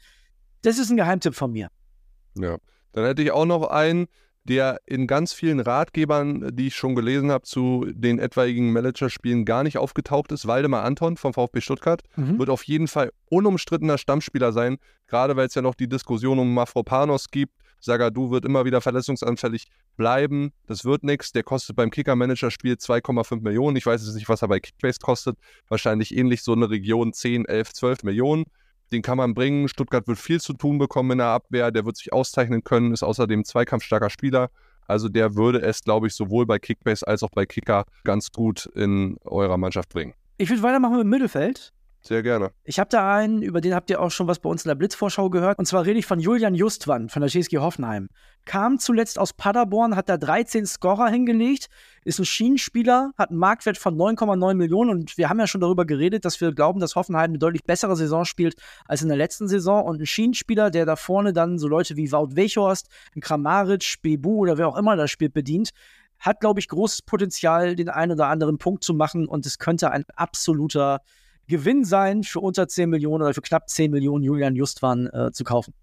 Das 0.62 0.79
ist 0.79 0.91
ein 0.91 0.97
Geheimtipp 0.97 1.35
von 1.35 1.53
mir. 1.53 1.69
Ja, 2.37 2.59
dann 2.93 3.05
hätte 3.05 3.23
ich 3.23 3.32
auch 3.32 3.44
noch 3.44 3.69
einen, 3.69 4.06
der 4.44 4.81
in 4.87 5.06
ganz 5.06 5.32
vielen 5.32 5.61
Ratgebern, 5.61 6.55
die 6.55 6.69
ich 6.69 6.76
schon 6.76 6.94
gelesen 6.94 7.31
habe, 7.31 7.44
zu 7.44 7.87
den 7.91 8.19
etwaigen 8.19 8.73
Managerspielen 8.73 9.44
gar 9.44 9.62
nicht 9.62 9.79
aufgetaucht 9.79 10.32
ist. 10.32 10.46
Waldemar 10.46 10.85
Anton 10.85 11.17
vom 11.17 11.32
VfB 11.32 11.61
Stuttgart 11.61 12.02
mhm. 12.17 12.38
wird 12.38 12.50
auf 12.50 12.62
jeden 12.64 12.88
Fall 12.88 13.11
unumstrittener 13.31 13.98
Stammspieler 13.98 14.53
sein, 14.53 14.77
gerade 15.06 15.36
weil 15.36 15.46
es 15.46 15.55
ja 15.55 15.63
noch 15.63 15.74
die 15.74 15.89
Diskussion 15.89 16.39
um 16.39 16.53
Mafropanos 16.53 17.31
gibt. 17.31 17.55
Sagadu 17.81 18.31
wird 18.31 18.44
immer 18.44 18.65
wieder 18.65 18.81
verletzungsanfällig 18.81 19.67
bleiben. 19.96 20.53
Das 20.67 20.84
wird 20.84 21.05
nichts. 21.05 21.32
Der 21.32 21.43
kostet 21.43 21.77
beim 21.77 21.91
Kicker-Manager-Spiel 21.91 22.74
2,5 22.74 23.43
Millionen. 23.43 23.77
Ich 23.77 23.84
weiß 23.84 24.05
jetzt 24.05 24.15
nicht, 24.15 24.29
was 24.29 24.43
er 24.43 24.48
bei 24.48 24.60
Kickbase 24.60 25.01
kostet. 25.01 25.36
Wahrscheinlich 25.69 26.17
ähnlich 26.17 26.43
so 26.43 26.53
eine 26.53 26.70
Region 26.70 27.13
10, 27.13 27.44
11, 27.44 27.74
12 27.74 28.03
Millionen 28.05 28.44
den 28.93 29.03
kann 29.03 29.19
man 29.19 29.34
bringen. 29.34 29.69
Stuttgart 29.69 30.06
wird 30.06 30.19
viel 30.19 30.41
zu 30.41 30.53
tun 30.53 30.79
bekommen 30.79 31.12
in 31.12 31.19
der 31.19 31.29
Abwehr. 31.29 31.70
Der 31.70 31.84
wird 31.84 31.96
sich 31.96 32.12
auszeichnen 32.12 32.64
können, 32.64 32.93
ist 32.93 33.03
außerdem 33.03 33.44
zweikampfstarker 33.44 34.10
Spieler. 34.10 34.50
Also 34.86 35.08
der 35.08 35.34
würde 35.34 35.60
es, 35.62 35.82
glaube 35.82 36.06
ich, 36.06 36.14
sowohl 36.14 36.46
bei 36.46 36.58
Kickbase 36.58 37.06
als 37.06 37.22
auch 37.22 37.31
bei 37.31 37.46
Kicker 37.46 37.84
ganz 38.05 38.31
gut 38.31 38.67
in 38.74 39.17
eurer 39.24 39.56
Mannschaft 39.56 39.88
bringen. 39.88 40.14
Ich 40.36 40.50
würde 40.50 40.62
weitermachen 40.62 40.96
mit 40.96 41.05
dem 41.05 41.10
Mittelfeld. 41.10 41.73
Sehr 42.06 42.23
gerne. 42.23 42.51
Ich 42.65 42.79
habe 42.79 42.91
da 42.91 43.17
einen, 43.17 43.41
über 43.41 43.63
den 43.63 43.75
habt 43.75 43.89
ihr 43.89 43.99
auch 43.99 44.11
schon 44.11 44.27
was 44.27 44.39
bei 44.39 44.51
uns 44.51 44.63
in 44.63 44.69
der 44.69 44.75
Blitzvorschau 44.75 45.31
gehört. 45.31 45.58
Und 45.58 45.65
zwar 45.65 45.87
rede 45.87 45.99
ich 45.99 46.05
von 46.05 46.20
Julian 46.20 46.55
Justwan 46.55 47.08
von 47.08 47.23
der 47.23 47.31
TSG 47.31 47.56
Hoffenheim. 47.56 48.11
Kam 48.44 48.79
zuletzt 48.79 49.19
aus 49.19 49.32
Paderborn, 49.32 49.96
hat 49.96 50.11
da 50.11 50.19
13 50.19 50.67
Scorer 50.67 51.08
hingelegt, 51.08 51.69
ist 52.05 52.19
ein 52.19 52.27
Schienenspieler, 52.27 53.13
hat 53.17 53.31
einen 53.31 53.39
Marktwert 53.39 53.79
von 53.79 53.96
9,9 53.96 54.53
Millionen. 54.53 54.91
Und 54.91 55.17
wir 55.17 55.31
haben 55.31 55.41
ja 55.41 55.46
schon 55.46 55.63
darüber 55.63 55.87
geredet, 55.87 56.27
dass 56.27 56.43
wir 56.43 56.53
glauben, 56.53 56.79
dass 56.79 56.94
Hoffenheim 56.94 57.31
eine 57.31 57.39
deutlich 57.39 57.65
bessere 57.65 57.96
Saison 57.96 58.27
spielt 58.27 58.56
als 58.84 59.01
in 59.01 59.08
der 59.08 59.17
letzten 59.17 59.49
Saison. 59.49 59.82
Und 59.82 60.03
ein 60.03 60.06
Schienenspieler, 60.06 60.70
der 60.70 60.84
da 60.84 60.96
vorne 60.96 61.32
dann 61.32 61.58
so 61.58 61.69
Leute 61.69 61.96
wie 61.96 62.13
Wout 62.13 62.37
Wechhorst, 62.37 62.89
Kramaric, 63.19 64.03
Bebu 64.03 64.41
oder 64.41 64.58
wer 64.58 64.69
auch 64.69 64.77
immer 64.77 64.96
das 64.96 65.11
spielt, 65.11 65.32
bedient 65.32 65.70
hat, 66.19 66.41
glaube 66.41 66.61
ich, 66.61 66.69
großes 66.69 67.03
Potenzial, 67.03 67.77
den 67.77 67.89
einen 67.89 68.13
oder 68.13 68.29
anderen 68.29 68.56
Punkt 68.56 68.84
zu 68.84 68.94
machen 68.94 69.27
und 69.27 69.44
es 69.44 69.58
könnte 69.58 69.91
ein 69.91 70.05
absoluter 70.15 71.01
Gewinn 71.46 71.84
sein, 71.84 72.22
für 72.22 72.41
unter 72.41 72.69
10 72.69 72.91
Millionen 72.91 73.22
oder 73.22 73.34
für 73.34 73.43
knapp 73.43 73.69
10 73.69 73.91
Millionen 73.91 74.24
Julian 74.24 74.56
Justwan 74.56 75.06
äh, 75.06 75.32
zu 75.32 75.44
kaufen. 75.44 75.74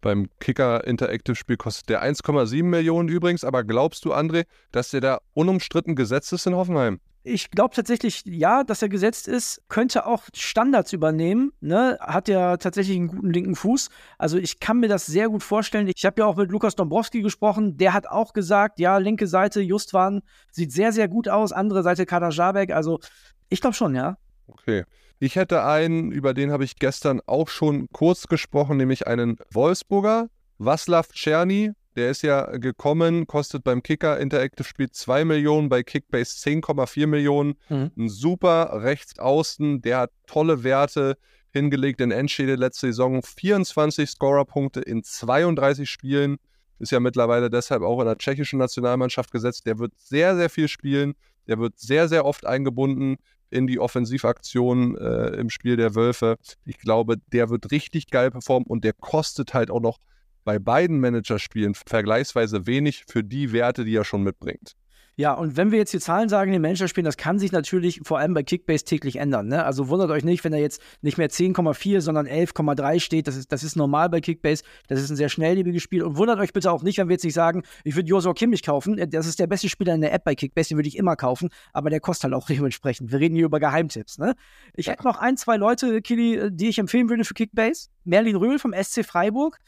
Beim 0.00 0.28
Kicker 0.38 0.86
Interactive 0.86 1.34
Spiel 1.34 1.56
kostet 1.56 1.88
der 1.88 2.04
1,7 2.04 2.62
Millionen 2.62 3.08
übrigens, 3.08 3.42
aber 3.42 3.64
glaubst 3.64 4.04
du, 4.04 4.12
André, 4.12 4.44
dass 4.70 4.90
der 4.90 5.00
da 5.00 5.18
unumstritten 5.32 5.96
gesetzt 5.96 6.32
ist 6.32 6.46
in 6.46 6.54
Hoffenheim? 6.54 7.00
Ich 7.26 7.50
glaube 7.50 7.74
tatsächlich, 7.74 8.22
ja, 8.26 8.64
dass 8.64 8.82
er 8.82 8.90
gesetzt 8.90 9.28
ist, 9.28 9.62
könnte 9.68 10.04
auch 10.04 10.24
Standards 10.34 10.92
übernehmen. 10.92 11.52
Ne? 11.60 11.96
Hat 11.98 12.28
ja 12.28 12.58
tatsächlich 12.58 12.98
einen 12.98 13.08
guten 13.08 13.30
linken 13.30 13.56
Fuß. 13.56 13.88
Also 14.18 14.36
ich 14.36 14.60
kann 14.60 14.80
mir 14.80 14.88
das 14.88 15.06
sehr 15.06 15.30
gut 15.30 15.42
vorstellen. 15.42 15.88
Ich 15.88 16.04
habe 16.04 16.20
ja 16.20 16.26
auch 16.26 16.36
mit 16.36 16.50
Lukas 16.50 16.76
Dombrowski 16.76 17.22
gesprochen. 17.22 17.78
Der 17.78 17.94
hat 17.94 18.06
auch 18.06 18.34
gesagt, 18.34 18.78
ja, 18.78 18.98
linke 18.98 19.26
Seite 19.26 19.62
Justwan 19.62 20.20
sieht 20.50 20.70
sehr, 20.70 20.92
sehr 20.92 21.08
gut 21.08 21.26
aus. 21.26 21.52
Andere 21.52 21.82
Seite 21.82 22.04
Kader 22.04 22.28
Jabek. 22.28 22.72
Also 22.72 23.00
ich 23.48 23.62
glaube 23.62 23.74
schon, 23.74 23.94
ja. 23.94 24.18
Okay. 24.46 24.84
Ich 25.24 25.36
hätte 25.36 25.64
einen, 25.64 26.12
über 26.12 26.34
den 26.34 26.52
habe 26.52 26.64
ich 26.64 26.76
gestern 26.76 27.22
auch 27.24 27.48
schon 27.48 27.88
kurz 27.94 28.26
gesprochen, 28.26 28.76
nämlich 28.76 29.06
einen 29.06 29.38
Wolfsburger, 29.50 30.28
Vaslav 30.58 31.12
Czerny. 31.14 31.72
Der 31.96 32.10
ist 32.10 32.20
ja 32.20 32.44
gekommen, 32.58 33.26
kostet 33.26 33.64
beim 33.64 33.82
Kicker 33.82 34.20
Interactive 34.20 34.68
Spiel 34.68 34.90
2 34.90 35.24
Millionen, 35.24 35.70
bei 35.70 35.82
Kickbase 35.82 36.36
10,4 36.46 37.06
Millionen. 37.06 37.54
Mhm. 37.70 37.90
Ein 37.96 38.08
super 38.10 38.82
Rechtsaußen, 38.82 39.80
der 39.80 40.00
hat 40.00 40.10
tolle 40.26 40.62
Werte 40.62 41.16
hingelegt 41.54 42.02
in 42.02 42.10
Endschede 42.10 42.56
letzte 42.56 42.88
Saison. 42.88 43.22
24 43.22 44.10
Scorerpunkte 44.10 44.82
in 44.82 45.04
32 45.04 45.88
Spielen. 45.88 46.36
Ist 46.80 46.92
ja 46.92 47.00
mittlerweile 47.00 47.48
deshalb 47.48 47.82
auch 47.82 47.98
in 48.00 48.06
der 48.06 48.18
tschechischen 48.18 48.58
Nationalmannschaft 48.58 49.32
gesetzt. 49.32 49.64
Der 49.64 49.78
wird 49.78 49.94
sehr, 49.96 50.36
sehr 50.36 50.50
viel 50.50 50.68
spielen. 50.68 51.14
Der 51.46 51.58
wird 51.58 51.78
sehr, 51.78 52.08
sehr 52.08 52.26
oft 52.26 52.44
eingebunden 52.44 53.16
in 53.50 53.66
die 53.66 53.78
Offensivaktion 53.78 54.96
äh, 54.96 55.28
im 55.36 55.50
Spiel 55.50 55.76
der 55.76 55.94
Wölfe. 55.94 56.36
Ich 56.64 56.78
glaube, 56.78 57.16
der 57.32 57.50
wird 57.50 57.70
richtig 57.70 58.08
geil 58.10 58.30
performen 58.30 58.66
und 58.66 58.84
der 58.84 58.92
kostet 58.92 59.54
halt 59.54 59.70
auch 59.70 59.80
noch 59.80 59.98
bei 60.44 60.58
beiden 60.58 61.00
Managerspielen 61.00 61.74
vergleichsweise 61.74 62.66
wenig 62.66 63.04
für 63.08 63.24
die 63.24 63.52
Werte, 63.52 63.84
die 63.84 63.96
er 63.96 64.04
schon 64.04 64.22
mitbringt. 64.22 64.74
Ja, 65.16 65.32
und 65.32 65.56
wenn 65.56 65.70
wir 65.70 65.78
jetzt 65.78 65.92
die 65.92 66.00
Zahlen 66.00 66.28
sagen 66.28 66.48
in 66.48 66.54
den 66.54 66.62
Managerspielen, 66.62 67.04
das 67.04 67.16
kann 67.16 67.38
sich 67.38 67.52
natürlich 67.52 68.00
vor 68.02 68.18
allem 68.18 68.34
bei 68.34 68.42
Kickbase 68.42 68.84
täglich 68.84 69.16
ändern. 69.16 69.46
Ne? 69.46 69.64
Also 69.64 69.88
wundert 69.88 70.10
euch 70.10 70.24
nicht, 70.24 70.42
wenn 70.42 70.50
da 70.50 70.58
jetzt 70.58 70.82
nicht 71.02 71.18
mehr 71.18 71.30
10,4, 71.30 72.00
sondern 72.00 72.26
11,3 72.26 72.98
steht. 72.98 73.28
Das 73.28 73.36
ist, 73.36 73.52
das 73.52 73.62
ist 73.62 73.76
normal 73.76 74.08
bei 74.08 74.20
Kickbase. 74.20 74.64
Das 74.88 75.00
ist 75.00 75.10
ein 75.10 75.16
sehr 75.16 75.28
schnelllebiges 75.28 75.82
Spiel. 75.82 76.02
Und 76.02 76.16
wundert 76.16 76.40
euch 76.40 76.52
bitte 76.52 76.72
auch 76.72 76.82
nicht, 76.82 76.98
wenn 76.98 77.08
wir 77.08 77.14
jetzt 77.14 77.24
nicht 77.24 77.34
sagen, 77.34 77.62
ich 77.84 77.94
würde 77.94 78.08
Josua 78.08 78.34
Kimmich 78.34 78.64
kaufen. 78.64 78.96
Das 79.10 79.26
ist 79.26 79.38
der 79.38 79.46
beste 79.46 79.68
Spieler 79.68 79.94
in 79.94 80.00
der 80.00 80.12
App 80.12 80.24
bei 80.24 80.34
Kickbase, 80.34 80.70
den 80.70 80.78
würde 80.78 80.88
ich 80.88 80.98
immer 80.98 81.14
kaufen. 81.14 81.48
Aber 81.72 81.90
der 81.90 82.00
kostet 82.00 82.24
halt 82.24 82.34
auch 82.34 82.46
dementsprechend. 82.48 83.12
Wir 83.12 83.20
reden 83.20 83.36
hier 83.36 83.44
über 83.44 83.60
Geheimtipps. 83.60 84.18
Ne? 84.18 84.34
Ich 84.74 84.86
ja. 84.86 84.92
hätte 84.92 85.04
noch 85.04 85.18
ein, 85.18 85.36
zwei 85.36 85.56
Leute, 85.56 86.02
Kili, 86.02 86.50
die 86.50 86.68
ich 86.68 86.78
empfehlen 86.78 87.08
würde 87.08 87.24
für 87.24 87.34
Kickbase. 87.34 87.88
Merlin 88.02 88.34
Röhl 88.34 88.58
vom 88.58 88.74
SC 88.74 89.04
Freiburg. 89.04 89.58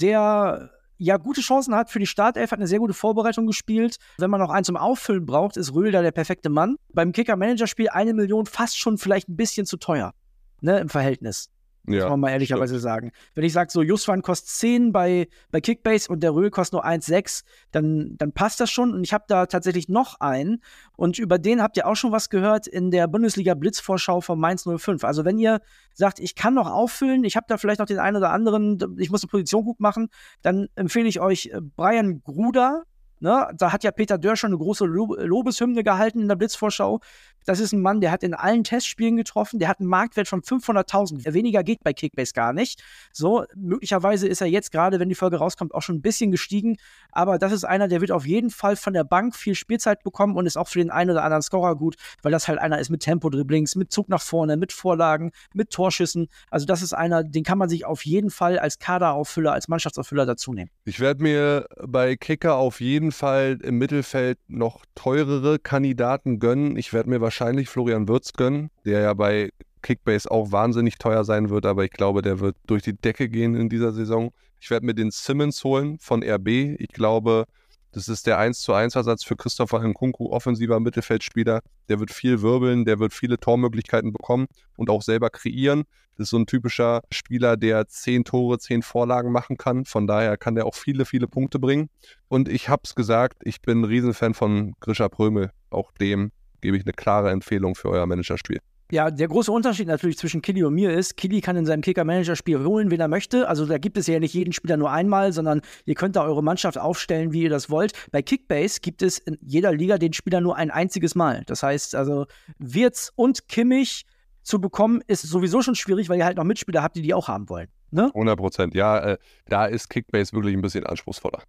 Der 0.00 0.70
ja 1.00 1.16
gute 1.16 1.40
Chancen 1.40 1.74
hat 1.74 1.90
für 1.90 1.98
die 1.98 2.06
Startelf, 2.06 2.52
hat 2.52 2.58
eine 2.58 2.66
sehr 2.66 2.78
gute 2.78 2.92
Vorbereitung 2.92 3.46
gespielt. 3.46 3.96
Wenn 4.18 4.30
man 4.30 4.38
noch 4.38 4.50
einen 4.50 4.64
zum 4.64 4.76
Auffüllen 4.76 5.24
braucht, 5.24 5.56
ist 5.56 5.74
Röhl 5.74 5.90
da 5.90 6.02
der 6.02 6.12
perfekte 6.12 6.50
Mann. 6.50 6.76
Beim 6.92 7.12
Kicker-Manager-Spiel 7.12 7.88
eine 7.88 8.12
Million 8.12 8.46
fast 8.46 8.78
schon 8.78 8.98
vielleicht 8.98 9.28
ein 9.28 9.36
bisschen 9.36 9.66
zu 9.66 9.78
teuer, 9.78 10.12
ne, 10.60 10.78
im 10.78 10.90
Verhältnis. 10.90 11.50
Ja, 11.92 12.04
muss 12.04 12.10
man 12.10 12.20
mal 12.20 12.30
ehrlicherweise 12.30 12.74
stimmt. 12.74 12.82
sagen. 12.82 13.12
Wenn 13.34 13.44
ich 13.44 13.52
sage, 13.52 13.70
so 13.70 13.82
Justwan 13.82 14.22
kostet 14.22 14.48
10 14.50 14.92
bei, 14.92 15.28
bei 15.50 15.60
Kickbase 15.60 16.10
und 16.10 16.22
der 16.22 16.34
Röhl 16.34 16.50
kostet 16.50 16.74
nur 16.74 16.86
1,6, 16.86 17.44
dann, 17.72 18.16
dann 18.16 18.32
passt 18.32 18.60
das 18.60 18.70
schon. 18.70 18.92
Und 18.92 19.04
ich 19.04 19.12
habe 19.12 19.24
da 19.28 19.46
tatsächlich 19.46 19.88
noch 19.88 20.20
einen. 20.20 20.62
Und 20.96 21.18
über 21.18 21.38
den 21.38 21.62
habt 21.62 21.76
ihr 21.76 21.86
auch 21.86 21.96
schon 21.96 22.12
was 22.12 22.30
gehört 22.30 22.66
in 22.66 22.90
der 22.90 23.08
Bundesliga 23.08 23.54
Blitzvorschau 23.54 24.20
von 24.20 24.38
Mainz 24.38 24.64
05. 24.64 25.04
Also 25.04 25.24
wenn 25.24 25.38
ihr 25.38 25.60
sagt, 25.94 26.18
ich 26.20 26.34
kann 26.34 26.54
noch 26.54 26.70
auffüllen, 26.70 27.24
ich 27.24 27.36
habe 27.36 27.46
da 27.48 27.56
vielleicht 27.56 27.80
noch 27.80 27.86
den 27.86 27.98
einen 27.98 28.16
oder 28.16 28.30
anderen, 28.30 28.78
ich 28.98 29.10
muss 29.10 29.20
die 29.20 29.26
Position 29.26 29.64
gut 29.64 29.80
machen, 29.80 30.08
dann 30.42 30.68
empfehle 30.74 31.08
ich 31.08 31.20
euch 31.20 31.46
äh, 31.46 31.60
Brian 31.60 32.22
Gruder. 32.22 32.84
Ne? 33.20 33.48
Da 33.56 33.72
hat 33.72 33.84
ja 33.84 33.90
Peter 33.90 34.18
Dörr 34.18 34.36
schon 34.36 34.48
eine 34.48 34.58
große 34.58 34.84
Lobeshymne 34.84 35.84
gehalten 35.84 36.20
in 36.20 36.28
der 36.28 36.36
Blitzvorschau. 36.36 37.00
Das 37.46 37.60
ist 37.60 37.72
ein 37.72 37.80
Mann, 37.80 38.00
der 38.00 38.10
hat 38.10 38.22
in 38.22 38.34
allen 38.34 38.64
Testspielen 38.64 39.16
getroffen, 39.16 39.58
der 39.58 39.68
hat 39.68 39.80
einen 39.80 39.88
Marktwert 39.88 40.28
von 40.28 40.42
500.000. 40.42 41.32
Weniger 41.32 41.62
geht 41.62 41.82
bei 41.82 41.92
Kickbase 41.92 42.32
gar 42.34 42.52
nicht. 42.52 42.82
So, 43.12 43.44
möglicherweise 43.54 44.28
ist 44.28 44.40
er 44.40 44.46
jetzt 44.46 44.72
gerade, 44.72 45.00
wenn 45.00 45.08
die 45.08 45.14
Folge 45.14 45.38
rauskommt, 45.38 45.74
auch 45.74 45.82
schon 45.82 45.96
ein 45.96 46.02
bisschen 46.02 46.30
gestiegen. 46.30 46.76
Aber 47.12 47.38
das 47.38 47.52
ist 47.52 47.64
einer, 47.64 47.88
der 47.88 48.00
wird 48.00 48.10
auf 48.10 48.26
jeden 48.26 48.50
Fall 48.50 48.76
von 48.76 48.92
der 48.92 49.04
Bank 49.04 49.34
viel 49.34 49.54
Spielzeit 49.54 50.02
bekommen 50.02 50.36
und 50.36 50.46
ist 50.46 50.58
auch 50.58 50.68
für 50.68 50.78
den 50.78 50.90
einen 50.90 51.10
oder 51.10 51.24
anderen 51.24 51.42
Scorer 51.42 51.76
gut, 51.76 51.96
weil 52.22 52.32
das 52.32 52.46
halt 52.46 52.58
einer 52.58 52.78
ist 52.78 52.90
mit 52.90 53.00
Tempo-Dribblings, 53.00 53.74
mit 53.74 53.90
Zug 53.90 54.08
nach 54.08 54.22
vorne, 54.22 54.56
mit 54.56 54.72
Vorlagen, 54.72 55.32
mit 55.54 55.70
Torschüssen. 55.70 56.28
Also 56.50 56.66
das 56.66 56.82
ist 56.82 56.92
einer, 56.92 57.24
den 57.24 57.44
kann 57.44 57.58
man 57.58 57.68
sich 57.68 57.86
auf 57.86 58.04
jeden 58.04 58.30
Fall 58.30 58.58
als 58.58 58.78
Kaderauffüller, 58.78 59.52
als 59.52 59.68
Mannschaftsauffüller 59.68 60.26
dazu 60.26 60.52
nehmen. 60.52 60.70
Ich 60.84 61.00
werde 61.00 61.22
mir 61.22 61.66
bei 61.86 62.16
Kicker 62.16 62.56
auf 62.56 62.80
jeden 62.80 63.09
Fall 63.12 63.58
im 63.62 63.78
Mittelfeld 63.78 64.38
noch 64.48 64.84
teurere 64.94 65.58
Kandidaten 65.58 66.38
gönnen. 66.38 66.76
Ich 66.76 66.92
werde 66.92 67.10
mir 67.10 67.20
wahrscheinlich 67.20 67.68
Florian 67.68 68.08
Würz 68.08 68.32
gönnen, 68.32 68.70
der 68.84 69.00
ja 69.00 69.14
bei 69.14 69.50
Kickbase 69.82 70.30
auch 70.30 70.52
wahnsinnig 70.52 70.98
teuer 70.98 71.24
sein 71.24 71.50
wird, 71.50 71.66
aber 71.66 71.84
ich 71.84 71.90
glaube, 71.90 72.22
der 72.22 72.40
wird 72.40 72.56
durch 72.66 72.82
die 72.82 72.92
Decke 72.92 73.28
gehen 73.28 73.54
in 73.54 73.68
dieser 73.68 73.92
Saison. 73.92 74.32
Ich 74.60 74.70
werde 74.70 74.84
mir 74.84 74.94
den 74.94 75.10
Simmons 75.10 75.64
holen 75.64 75.98
von 75.98 76.22
RB. 76.22 76.48
Ich 76.78 76.88
glaube, 76.88 77.46
das 77.92 78.08
ist 78.08 78.26
der 78.26 78.38
1 78.38 78.60
zu 78.60 78.72
1 78.72 78.94
Ersatz 78.94 79.24
für 79.24 79.36
Christopher 79.36 79.80
Nkunku, 79.82 80.30
offensiver 80.30 80.78
Mittelfeldspieler. 80.78 81.60
Der 81.88 81.98
wird 81.98 82.12
viel 82.12 82.40
wirbeln, 82.40 82.84
der 82.84 82.98
wird 83.00 83.12
viele 83.12 83.38
Tormöglichkeiten 83.38 84.12
bekommen 84.12 84.46
und 84.76 84.90
auch 84.90 85.02
selber 85.02 85.30
kreieren. 85.30 85.84
Das 86.16 86.26
ist 86.26 86.30
so 86.30 86.38
ein 86.38 86.46
typischer 86.46 87.02
Spieler, 87.10 87.56
der 87.56 87.88
zehn 87.88 88.24
Tore, 88.24 88.58
zehn 88.58 88.82
Vorlagen 88.82 89.32
machen 89.32 89.56
kann. 89.56 89.86
Von 89.86 90.06
daher 90.06 90.36
kann 90.36 90.54
der 90.54 90.66
auch 90.66 90.74
viele, 90.74 91.04
viele 91.04 91.26
Punkte 91.26 91.58
bringen. 91.58 91.88
Und 92.28 92.48
ich 92.48 92.68
habe 92.68 92.82
es 92.84 92.94
gesagt, 92.94 93.42
ich 93.44 93.60
bin 93.62 93.80
ein 93.80 93.84
Riesenfan 93.84 94.34
von 94.34 94.74
Grisha 94.80 95.08
Prömel. 95.08 95.50
Auch 95.70 95.90
dem 95.92 96.30
gebe 96.60 96.76
ich 96.76 96.84
eine 96.84 96.92
klare 96.92 97.30
Empfehlung 97.30 97.74
für 97.74 97.88
euer 97.88 98.06
Managerspiel. 98.06 98.60
Ja, 98.90 99.10
der 99.10 99.28
große 99.28 99.52
Unterschied 99.52 99.86
natürlich 99.86 100.18
zwischen 100.18 100.42
Killy 100.42 100.64
und 100.64 100.74
mir 100.74 100.92
ist, 100.92 101.16
Killy 101.16 101.40
kann 101.40 101.56
in 101.56 101.64
seinem 101.64 101.80
Kicker-Manager-Spiel 101.82 102.64
holen, 102.64 102.90
wen 102.90 103.00
er 103.00 103.08
möchte. 103.08 103.48
Also 103.48 103.64
da 103.66 103.78
gibt 103.78 103.96
es 103.96 104.06
ja 104.06 104.18
nicht 104.18 104.34
jeden 104.34 104.52
Spieler 104.52 104.76
nur 104.76 104.90
einmal, 104.90 105.32
sondern 105.32 105.60
ihr 105.84 105.94
könnt 105.94 106.16
da 106.16 106.24
eure 106.24 106.42
Mannschaft 106.42 106.76
aufstellen, 106.76 107.32
wie 107.32 107.42
ihr 107.42 107.50
das 107.50 107.70
wollt. 107.70 107.92
Bei 108.10 108.22
Kickbase 108.22 108.80
gibt 108.80 109.02
es 109.02 109.18
in 109.18 109.38
jeder 109.40 109.72
Liga 109.72 109.98
den 109.98 110.12
Spieler 110.12 110.40
nur 110.40 110.56
ein 110.56 110.70
einziges 110.70 111.14
Mal. 111.14 111.44
Das 111.46 111.62
heißt 111.62 111.94
also, 111.94 112.26
Wirtz 112.58 113.12
und 113.14 113.48
Kimmich 113.48 114.06
zu 114.42 114.60
bekommen, 114.60 115.02
ist 115.06 115.22
sowieso 115.22 115.62
schon 115.62 115.74
schwierig, 115.74 116.08
weil 116.08 116.18
ihr 116.18 116.24
halt 116.24 116.36
noch 116.36 116.44
Mitspieler 116.44 116.82
habt, 116.82 116.96
die 116.96 117.02
die 117.02 117.14
auch 117.14 117.28
haben 117.28 117.48
wollen. 117.48 117.68
Ne? 117.90 118.06
100 118.06 118.38
Prozent, 118.38 118.74
ja. 118.74 118.98
Äh, 118.98 119.18
da 119.46 119.66
ist 119.66 119.88
Kickbase 119.88 120.32
wirklich 120.32 120.54
ein 120.54 120.62
bisschen 120.62 120.86
anspruchsvoller. 120.86 121.42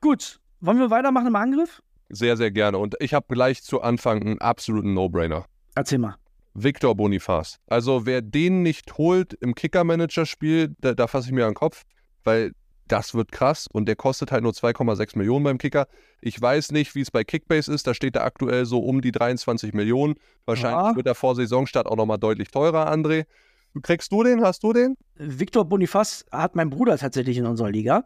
Gut, 0.00 0.40
wollen 0.60 0.78
wir 0.78 0.90
weitermachen 0.90 1.28
im 1.28 1.36
Angriff? 1.36 1.82
Sehr, 2.08 2.36
sehr 2.36 2.50
gerne. 2.50 2.78
Und 2.78 2.94
ich 3.00 3.14
habe 3.14 3.26
gleich 3.28 3.62
zu 3.62 3.80
Anfang 3.80 4.20
einen 4.22 4.40
absoluten 4.40 4.94
No-Brainer. 4.94 5.46
Erzähl 5.74 5.98
mal. 5.98 6.16
Victor 6.56 6.94
Bonifaz. 6.94 7.58
Also 7.66 8.06
wer 8.06 8.22
den 8.22 8.62
nicht 8.62 8.96
holt 8.96 9.34
im 9.34 9.54
Kicker-Manager-Spiel, 9.54 10.74
da, 10.80 10.94
da 10.94 11.06
fasse 11.06 11.28
ich 11.28 11.32
mir 11.32 11.44
an 11.44 11.50
den 11.50 11.56
Kopf, 11.56 11.82
weil 12.24 12.52
das 12.88 13.14
wird 13.14 13.32
krass 13.32 13.66
und 13.70 13.86
der 13.86 13.96
kostet 13.96 14.32
halt 14.32 14.42
nur 14.42 14.52
2,6 14.52 15.18
Millionen 15.18 15.44
beim 15.44 15.58
Kicker. 15.58 15.86
Ich 16.20 16.40
weiß 16.40 16.72
nicht, 16.72 16.94
wie 16.94 17.00
es 17.00 17.10
bei 17.10 17.24
Kickbase 17.24 17.72
ist, 17.72 17.86
da 17.86 17.94
steht 17.94 18.16
er 18.16 18.24
aktuell 18.24 18.64
so 18.64 18.78
um 18.78 19.00
die 19.00 19.12
23 19.12 19.74
Millionen. 19.74 20.14
Wahrscheinlich 20.44 20.90
ja. 20.90 20.96
wird 20.96 21.06
er 21.06 21.14
vor 21.14 21.34
Saisonstart 21.34 21.86
auch 21.86 21.96
nochmal 21.96 22.18
deutlich 22.18 22.50
teurer, 22.50 22.90
André. 22.90 23.26
Kriegst 23.82 24.10
du 24.12 24.22
den? 24.22 24.42
Hast 24.42 24.62
du 24.62 24.72
den? 24.72 24.96
Victor 25.16 25.64
Bonifaz 25.66 26.24
hat 26.30 26.56
mein 26.56 26.70
Bruder 26.70 26.96
tatsächlich 26.96 27.36
in 27.36 27.46
unserer 27.46 27.70
Liga 27.70 28.04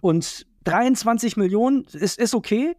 und 0.00 0.46
23 0.64 1.36
Millionen 1.36 1.84
ist, 1.92 2.18
ist 2.18 2.34
okay, 2.34 2.76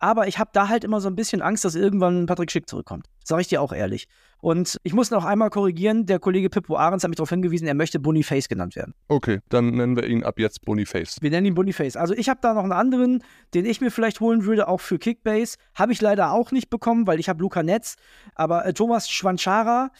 aber 0.00 0.26
ich 0.26 0.38
habe 0.38 0.50
da 0.52 0.68
halt 0.68 0.82
immer 0.82 1.00
so 1.00 1.08
ein 1.08 1.14
bisschen 1.14 1.42
Angst, 1.42 1.64
dass 1.64 1.74
irgendwann 1.74 2.26
Patrick 2.26 2.50
Schick 2.50 2.68
zurückkommt. 2.68 3.06
Sag 3.22 3.40
ich 3.40 3.48
dir 3.48 3.62
auch 3.62 3.72
ehrlich. 3.72 4.08
Und 4.38 4.78
ich 4.82 4.94
muss 4.94 5.10
noch 5.10 5.26
einmal 5.26 5.50
korrigieren, 5.50 6.06
der 6.06 6.18
Kollege 6.18 6.48
Pippo 6.48 6.76
Ahrens 6.76 7.04
hat 7.04 7.10
mich 7.10 7.16
darauf 7.16 7.28
hingewiesen, 7.28 7.68
er 7.68 7.74
möchte 7.74 8.00
Boniface 8.00 8.48
genannt 8.48 8.74
werden. 8.74 8.94
Okay, 9.08 9.40
dann 9.50 9.72
nennen 9.72 9.96
wir 9.96 10.06
ihn 10.06 10.24
ab 10.24 10.38
jetzt 10.38 10.64
Boniface. 10.64 11.18
Wir 11.20 11.30
nennen 11.30 11.46
ihn 11.46 11.54
Boniface. 11.54 11.96
Also 11.96 12.14
ich 12.14 12.30
habe 12.30 12.40
da 12.42 12.54
noch 12.54 12.62
einen 12.62 12.72
anderen, 12.72 13.22
den 13.52 13.66
ich 13.66 13.82
mir 13.82 13.90
vielleicht 13.90 14.20
holen 14.20 14.44
würde, 14.46 14.66
auch 14.66 14.80
für 14.80 14.98
Kickbase. 14.98 15.58
Habe 15.74 15.92
ich 15.92 16.00
leider 16.00 16.32
auch 16.32 16.50
nicht 16.50 16.70
bekommen, 16.70 17.06
weil 17.06 17.20
ich 17.20 17.28
habe 17.28 17.42
Luca 17.42 17.62
Netz. 17.62 17.96
Aber 18.34 18.64
äh, 18.64 18.72
Thomas 18.72 19.10
Schwanchara 19.10 19.90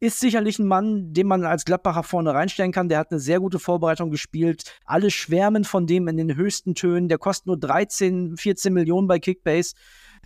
ist 0.00 0.20
sicherlich 0.20 0.58
ein 0.58 0.66
Mann, 0.66 1.12
den 1.12 1.26
man 1.26 1.44
als 1.44 1.64
Gladbacher 1.64 2.02
vorne 2.02 2.32
reinstellen 2.32 2.72
kann. 2.72 2.88
Der 2.88 2.98
hat 2.98 3.10
eine 3.10 3.20
sehr 3.20 3.40
gute 3.40 3.58
Vorbereitung 3.58 4.10
gespielt. 4.10 4.62
Alle 4.84 5.10
schwärmen 5.10 5.64
von 5.64 5.86
dem 5.86 6.06
in 6.08 6.16
den 6.16 6.36
höchsten 6.36 6.74
Tönen. 6.74 7.08
Der 7.08 7.18
kostet 7.18 7.46
nur 7.46 7.58
13, 7.58 8.36
14 8.36 8.72
Millionen 8.72 9.08
bei 9.08 9.18
Kickbase. 9.18 9.74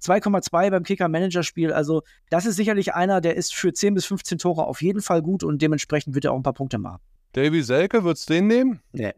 2,2 0.00 0.70
beim 0.70 0.82
Kicker-Manager-Spiel. 0.82 1.72
Also, 1.72 2.02
das 2.28 2.44
ist 2.44 2.56
sicherlich 2.56 2.94
einer, 2.94 3.20
der 3.20 3.36
ist 3.36 3.54
für 3.54 3.72
10 3.72 3.94
bis 3.94 4.04
15 4.06 4.38
Tore 4.38 4.66
auf 4.66 4.82
jeden 4.82 5.00
Fall 5.00 5.22
gut 5.22 5.44
und 5.44 5.62
dementsprechend 5.62 6.14
wird 6.14 6.24
er 6.24 6.32
auch 6.32 6.36
ein 6.36 6.42
paar 6.42 6.54
Punkte 6.54 6.78
machen. 6.78 7.00
Davy 7.32 7.62
Selke, 7.62 8.04
würdest 8.04 8.28
du 8.28 8.34
den 8.34 8.48
nehmen? 8.48 8.80
Nee. 8.92 9.12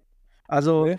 Also, 0.47 0.87
nee. 0.87 0.99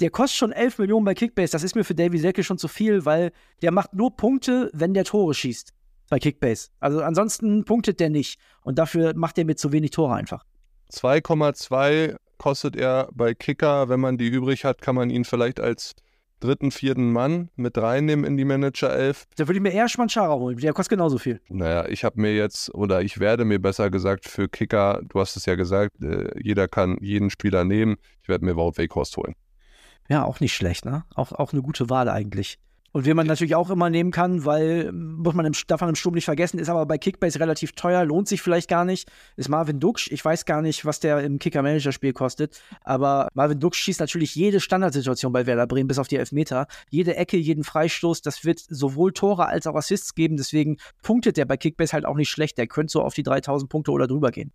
der 0.00 0.10
kostet 0.10 0.38
schon 0.38 0.52
11 0.52 0.78
Millionen 0.78 1.04
bei 1.04 1.14
Kickbase. 1.14 1.52
Das 1.52 1.64
ist 1.64 1.74
mir 1.74 1.84
für 1.84 1.94
Davy 1.94 2.18
Selke 2.18 2.44
schon 2.44 2.56
zu 2.56 2.68
viel, 2.68 3.04
weil 3.04 3.32
der 3.62 3.72
macht 3.72 3.92
nur 3.94 4.16
Punkte, 4.16 4.70
wenn 4.72 4.94
der 4.94 5.04
Tore 5.04 5.34
schießt 5.34 5.74
bei 6.14 6.20
Kickbase. 6.20 6.68
Also 6.78 7.02
ansonsten 7.02 7.64
punktet 7.64 7.98
der 7.98 8.08
nicht. 8.08 8.38
Und 8.62 8.78
dafür 8.78 9.14
macht 9.16 9.36
er 9.36 9.44
mir 9.44 9.56
zu 9.56 9.72
wenig 9.72 9.90
Tore 9.90 10.14
einfach. 10.14 10.44
2,2 10.92 12.14
kostet 12.38 12.76
er 12.76 13.08
bei 13.12 13.34
Kicker. 13.34 13.88
Wenn 13.88 13.98
man 13.98 14.16
die 14.16 14.28
übrig 14.28 14.64
hat, 14.64 14.80
kann 14.80 14.94
man 14.94 15.10
ihn 15.10 15.24
vielleicht 15.24 15.58
als 15.58 15.96
dritten, 16.38 16.70
vierten 16.70 17.10
Mann 17.10 17.50
mit 17.56 17.76
reinnehmen 17.76 18.24
in 18.24 18.36
die 18.36 18.44
Manager 18.44 18.94
11. 18.94 19.24
Da 19.34 19.48
würde 19.48 19.56
ich 19.58 19.62
mir 19.62 19.72
eher 19.72 19.88
Schmanschara 19.88 20.34
holen. 20.34 20.56
Der 20.58 20.72
kostet 20.72 20.90
genauso 20.90 21.18
viel. 21.18 21.40
Naja, 21.48 21.88
ich 21.88 22.04
habe 22.04 22.20
mir 22.20 22.32
jetzt, 22.32 22.72
oder 22.72 23.02
ich 23.02 23.18
werde 23.18 23.44
mir 23.44 23.58
besser 23.58 23.90
gesagt 23.90 24.28
für 24.28 24.48
Kicker, 24.48 25.00
du 25.08 25.18
hast 25.18 25.34
es 25.34 25.46
ja 25.46 25.56
gesagt, 25.56 26.00
äh, 26.00 26.30
jeder 26.40 26.68
kann 26.68 26.96
jeden 27.00 27.28
Spieler 27.28 27.64
nehmen. 27.64 27.96
Ich 28.22 28.28
werde 28.28 28.44
mir 28.44 28.54
Wout 28.54 28.74
Weghorst 28.76 29.16
holen. 29.16 29.34
Ja, 30.08 30.22
auch 30.24 30.38
nicht 30.38 30.54
schlecht, 30.54 30.84
ne? 30.84 31.02
Auch, 31.16 31.32
auch 31.32 31.52
eine 31.52 31.62
gute 31.62 31.90
Wahl 31.90 32.08
eigentlich. 32.08 32.60
Und 32.94 33.06
wen 33.06 33.16
man 33.16 33.26
natürlich 33.26 33.56
auch 33.56 33.70
immer 33.70 33.90
nehmen 33.90 34.12
kann, 34.12 34.44
weil, 34.44 34.92
muss 34.92 35.34
man 35.34 35.44
im, 35.46 35.52
darf 35.66 35.80
man 35.80 35.90
im 35.90 35.96
Sturm 35.96 36.14
nicht 36.14 36.26
vergessen, 36.26 36.60
ist 36.60 36.68
aber 36.68 36.86
bei 36.86 36.96
Kickbase 36.96 37.40
relativ 37.40 37.72
teuer, 37.72 38.04
lohnt 38.04 38.28
sich 38.28 38.40
vielleicht 38.40 38.70
gar 38.70 38.84
nicht, 38.84 39.10
ist 39.34 39.48
Marvin 39.48 39.80
Duksch. 39.80 40.12
Ich 40.12 40.24
weiß 40.24 40.44
gar 40.44 40.62
nicht, 40.62 40.84
was 40.84 41.00
der 41.00 41.18
im 41.24 41.40
Kicker-Manager-Spiel 41.40 42.12
kostet, 42.12 42.62
aber 42.82 43.26
Marvin 43.34 43.58
Duksch 43.58 43.80
schießt 43.80 43.98
natürlich 43.98 44.36
jede 44.36 44.60
Standardsituation 44.60 45.32
bei 45.32 45.44
Werder 45.44 45.66
Bremen, 45.66 45.88
bis 45.88 45.98
auf 45.98 46.06
die 46.06 46.18
Elfmeter. 46.18 46.68
Jede 46.88 47.16
Ecke, 47.16 47.36
jeden 47.36 47.64
Freistoß, 47.64 48.22
das 48.22 48.44
wird 48.44 48.60
sowohl 48.60 49.12
Tore 49.12 49.46
als 49.46 49.66
auch 49.66 49.74
Assists 49.74 50.14
geben, 50.14 50.36
deswegen 50.36 50.76
punktet 51.02 51.36
der 51.36 51.46
bei 51.46 51.56
Kickbase 51.56 51.94
halt 51.94 52.06
auch 52.06 52.16
nicht 52.16 52.30
schlecht. 52.30 52.58
Der 52.58 52.68
könnte 52.68 52.92
so 52.92 53.02
auf 53.02 53.14
die 53.14 53.24
3000 53.24 53.68
Punkte 53.68 53.90
oder 53.90 54.06
drüber 54.06 54.30
gehen. 54.30 54.52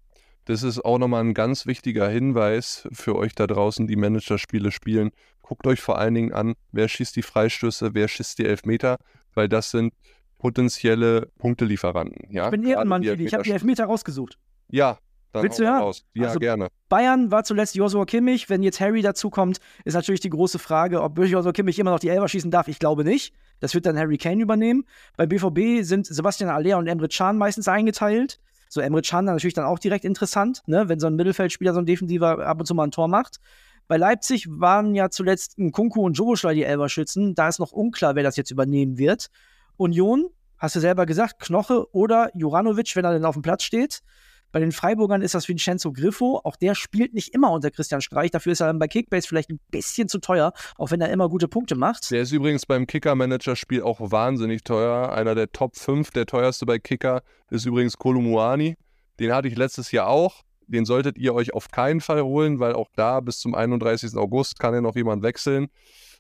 Das 0.50 0.64
ist 0.64 0.84
auch 0.84 0.98
nochmal 0.98 1.24
ein 1.24 1.36
ganz 1.36 1.68
wichtiger 1.68 2.10
Hinweis 2.10 2.88
für 2.92 3.16
euch 3.16 3.36
da 3.36 3.46
draußen, 3.46 3.86
die 3.86 3.96
Managerspiele 3.96 4.72
spielen. 4.72 5.12
Guckt 5.44 5.68
euch 5.68 5.80
vor 5.80 6.00
allen 6.00 6.16
Dingen 6.16 6.34
an, 6.34 6.56
wer 6.72 6.88
schießt 6.88 7.16
die 7.16 7.22
Freistöße, 7.22 7.94
wer 7.94 8.08
schießt 8.08 8.40
die 8.40 8.46
Elfmeter, 8.46 8.98
weil 9.36 9.48
das 9.48 9.70
sind 9.70 9.94
potenzielle 10.40 11.28
Punktelieferanten. 11.38 12.34
Ja? 12.34 12.46
Ich 12.46 12.50
bin 12.50 12.66
Ehrenmann, 12.66 13.04
Fili. 13.04 13.28
Ich 13.28 13.34
habe 13.36 13.44
die 13.44 13.52
Elfmeter 13.52 13.86
rausgesucht. 13.86 14.40
Ja, 14.72 14.98
dann 15.34 15.44
Willst 15.44 15.60
du 15.60 15.64
ja? 15.66 15.78
Raus. 15.78 16.04
Ja, 16.16 16.30
also 16.30 16.40
gerne. 16.40 16.70
Bayern 16.88 17.30
war 17.30 17.44
zuletzt 17.44 17.76
Joshua 17.76 18.06
Kimmich. 18.06 18.50
Wenn 18.50 18.64
jetzt 18.64 18.80
Harry 18.80 19.04
dazukommt, 19.04 19.60
ist 19.86 19.94
natürlich 19.94 20.22
die 20.22 20.32
große 20.32 20.58
Frage, 20.58 21.04
ob 21.04 21.20
Joshua 21.20 21.52
Kimmich 21.52 21.78
immer 21.78 21.92
noch 21.92 22.00
die 22.00 22.10
Elfer 22.10 22.28
schießen 22.28 22.50
darf. 22.50 22.68
Ich 22.68 22.80
glaube 22.80 23.04
nicht. 23.04 23.36
Das 23.60 23.76
wird 23.76 23.86
dann 23.86 24.00
Harry 24.00 24.18
Kane 24.18 24.42
übernehmen. 24.42 24.86
Bei 25.16 25.28
BVB 25.28 25.84
sind 25.84 26.08
Sebastian 26.08 26.50
Aller 26.50 26.80
und 26.80 26.88
Emre 26.88 27.08
Can 27.08 27.38
meistens 27.38 27.68
eingeteilt. 27.68 28.40
So 28.70 28.80
Emre 28.82 29.02
Can 29.02 29.26
natürlich 29.26 29.56
dann 29.56 29.66
auch 29.66 29.80
direkt 29.80 30.06
interessant, 30.06 30.62
ne? 30.68 30.88
wenn 30.88 31.00
so 31.00 31.08
ein 31.08 31.16
Mittelfeldspieler, 31.16 31.74
so 31.74 31.80
ein 31.80 31.86
Defensiver 31.86 32.46
ab 32.46 32.60
und 32.60 32.66
zu 32.66 32.76
mal 32.76 32.86
ein 32.86 32.92
Tor 32.92 33.08
macht. 33.08 33.40
Bei 33.88 33.98
Leipzig 33.98 34.48
waren 34.50 34.94
ja 34.94 35.10
zuletzt 35.10 35.58
Kunku 35.72 36.06
und 36.06 36.14
Joboschlei 36.14 36.54
die 36.54 36.64
Elberschützen. 36.64 37.34
Da 37.34 37.48
ist 37.48 37.60
noch 37.60 37.72
unklar, 37.72 38.16
wer 38.16 38.22
das 38.22 38.38
jetzt 38.38 38.52
übernehmen 38.52 39.00
wird. 39.00 39.32
Union, 39.78 40.30
hast 40.60 40.76
du 40.76 40.80
selber 40.80 41.08
gesagt, 41.08 41.40
Knoche 41.40 41.92
oder 41.92 42.30
Juranovic, 42.36 42.96
wenn 42.96 43.06
er 43.06 43.14
denn 43.14 43.26
auf 43.26 43.34
dem 43.34 43.42
Platz 43.42 43.64
steht. 43.64 44.02
Bei 44.52 44.60
den 44.60 44.72
Freiburgern 44.72 45.22
ist 45.22 45.36
das 45.36 45.48
Vincenzo 45.48 45.92
Griffo. 45.92 46.42
Auch 46.44 46.56
der 46.56 46.76
spielt 46.76 47.14
nicht 47.14 47.34
immer 47.34 47.52
unter 47.52 47.70
Christian 47.70 48.02
Streich. 48.02 48.32
Dafür 48.32 48.54
ist 48.54 48.62
er 48.62 48.68
dann 48.68 48.80
bei 48.80 48.88
Kickbase 48.88 49.28
vielleicht 49.28 49.52
ein 49.52 49.60
bisschen 49.70 50.10
zu 50.10 50.20
teuer, 50.20 50.54
auch 50.78 50.92
wenn 50.92 51.02
er 51.02 51.10
immer 51.10 51.30
gute 51.30 51.48
Punkte 51.48 51.76
macht. 51.76 52.10
Der 52.12 52.22
ist 52.22 52.32
übrigens 52.32 52.66
beim 52.66 52.88
Kicker-Manager-Spiel 52.88 53.84
auch 53.84 54.00
wahnsinnig 54.00 54.64
teuer. 54.64 55.12
Einer 55.12 55.36
der 55.36 55.52
Top 55.52 55.76
5, 55.76 56.12
der 56.12 56.26
teuerste 56.26 56.66
bei 56.66 56.80
Kicker, 56.80 57.22
ist 57.50 57.66
übrigens 57.66 57.98
Kolumuani. 57.98 58.76
Den 59.20 59.34
hatte 59.34 59.48
ich 59.48 59.56
letztes 59.56 59.92
Jahr 59.92 60.08
auch. 60.08 60.42
Den 60.68 60.86
solltet 60.86 61.18
ihr 61.18 61.34
euch 61.34 61.54
auf 61.54 61.70
keinen 61.70 62.00
Fall 62.00 62.22
holen, 62.22 62.60
weil 62.60 62.74
auch 62.74 62.90
da 62.96 63.20
bis 63.22 63.40
zum 63.40 63.56
31. 63.56 64.16
August 64.16 64.60
kann 64.60 64.74
ja 64.74 64.82
noch 64.82 64.96
jemand 64.96 65.24
wechseln. 65.24 65.68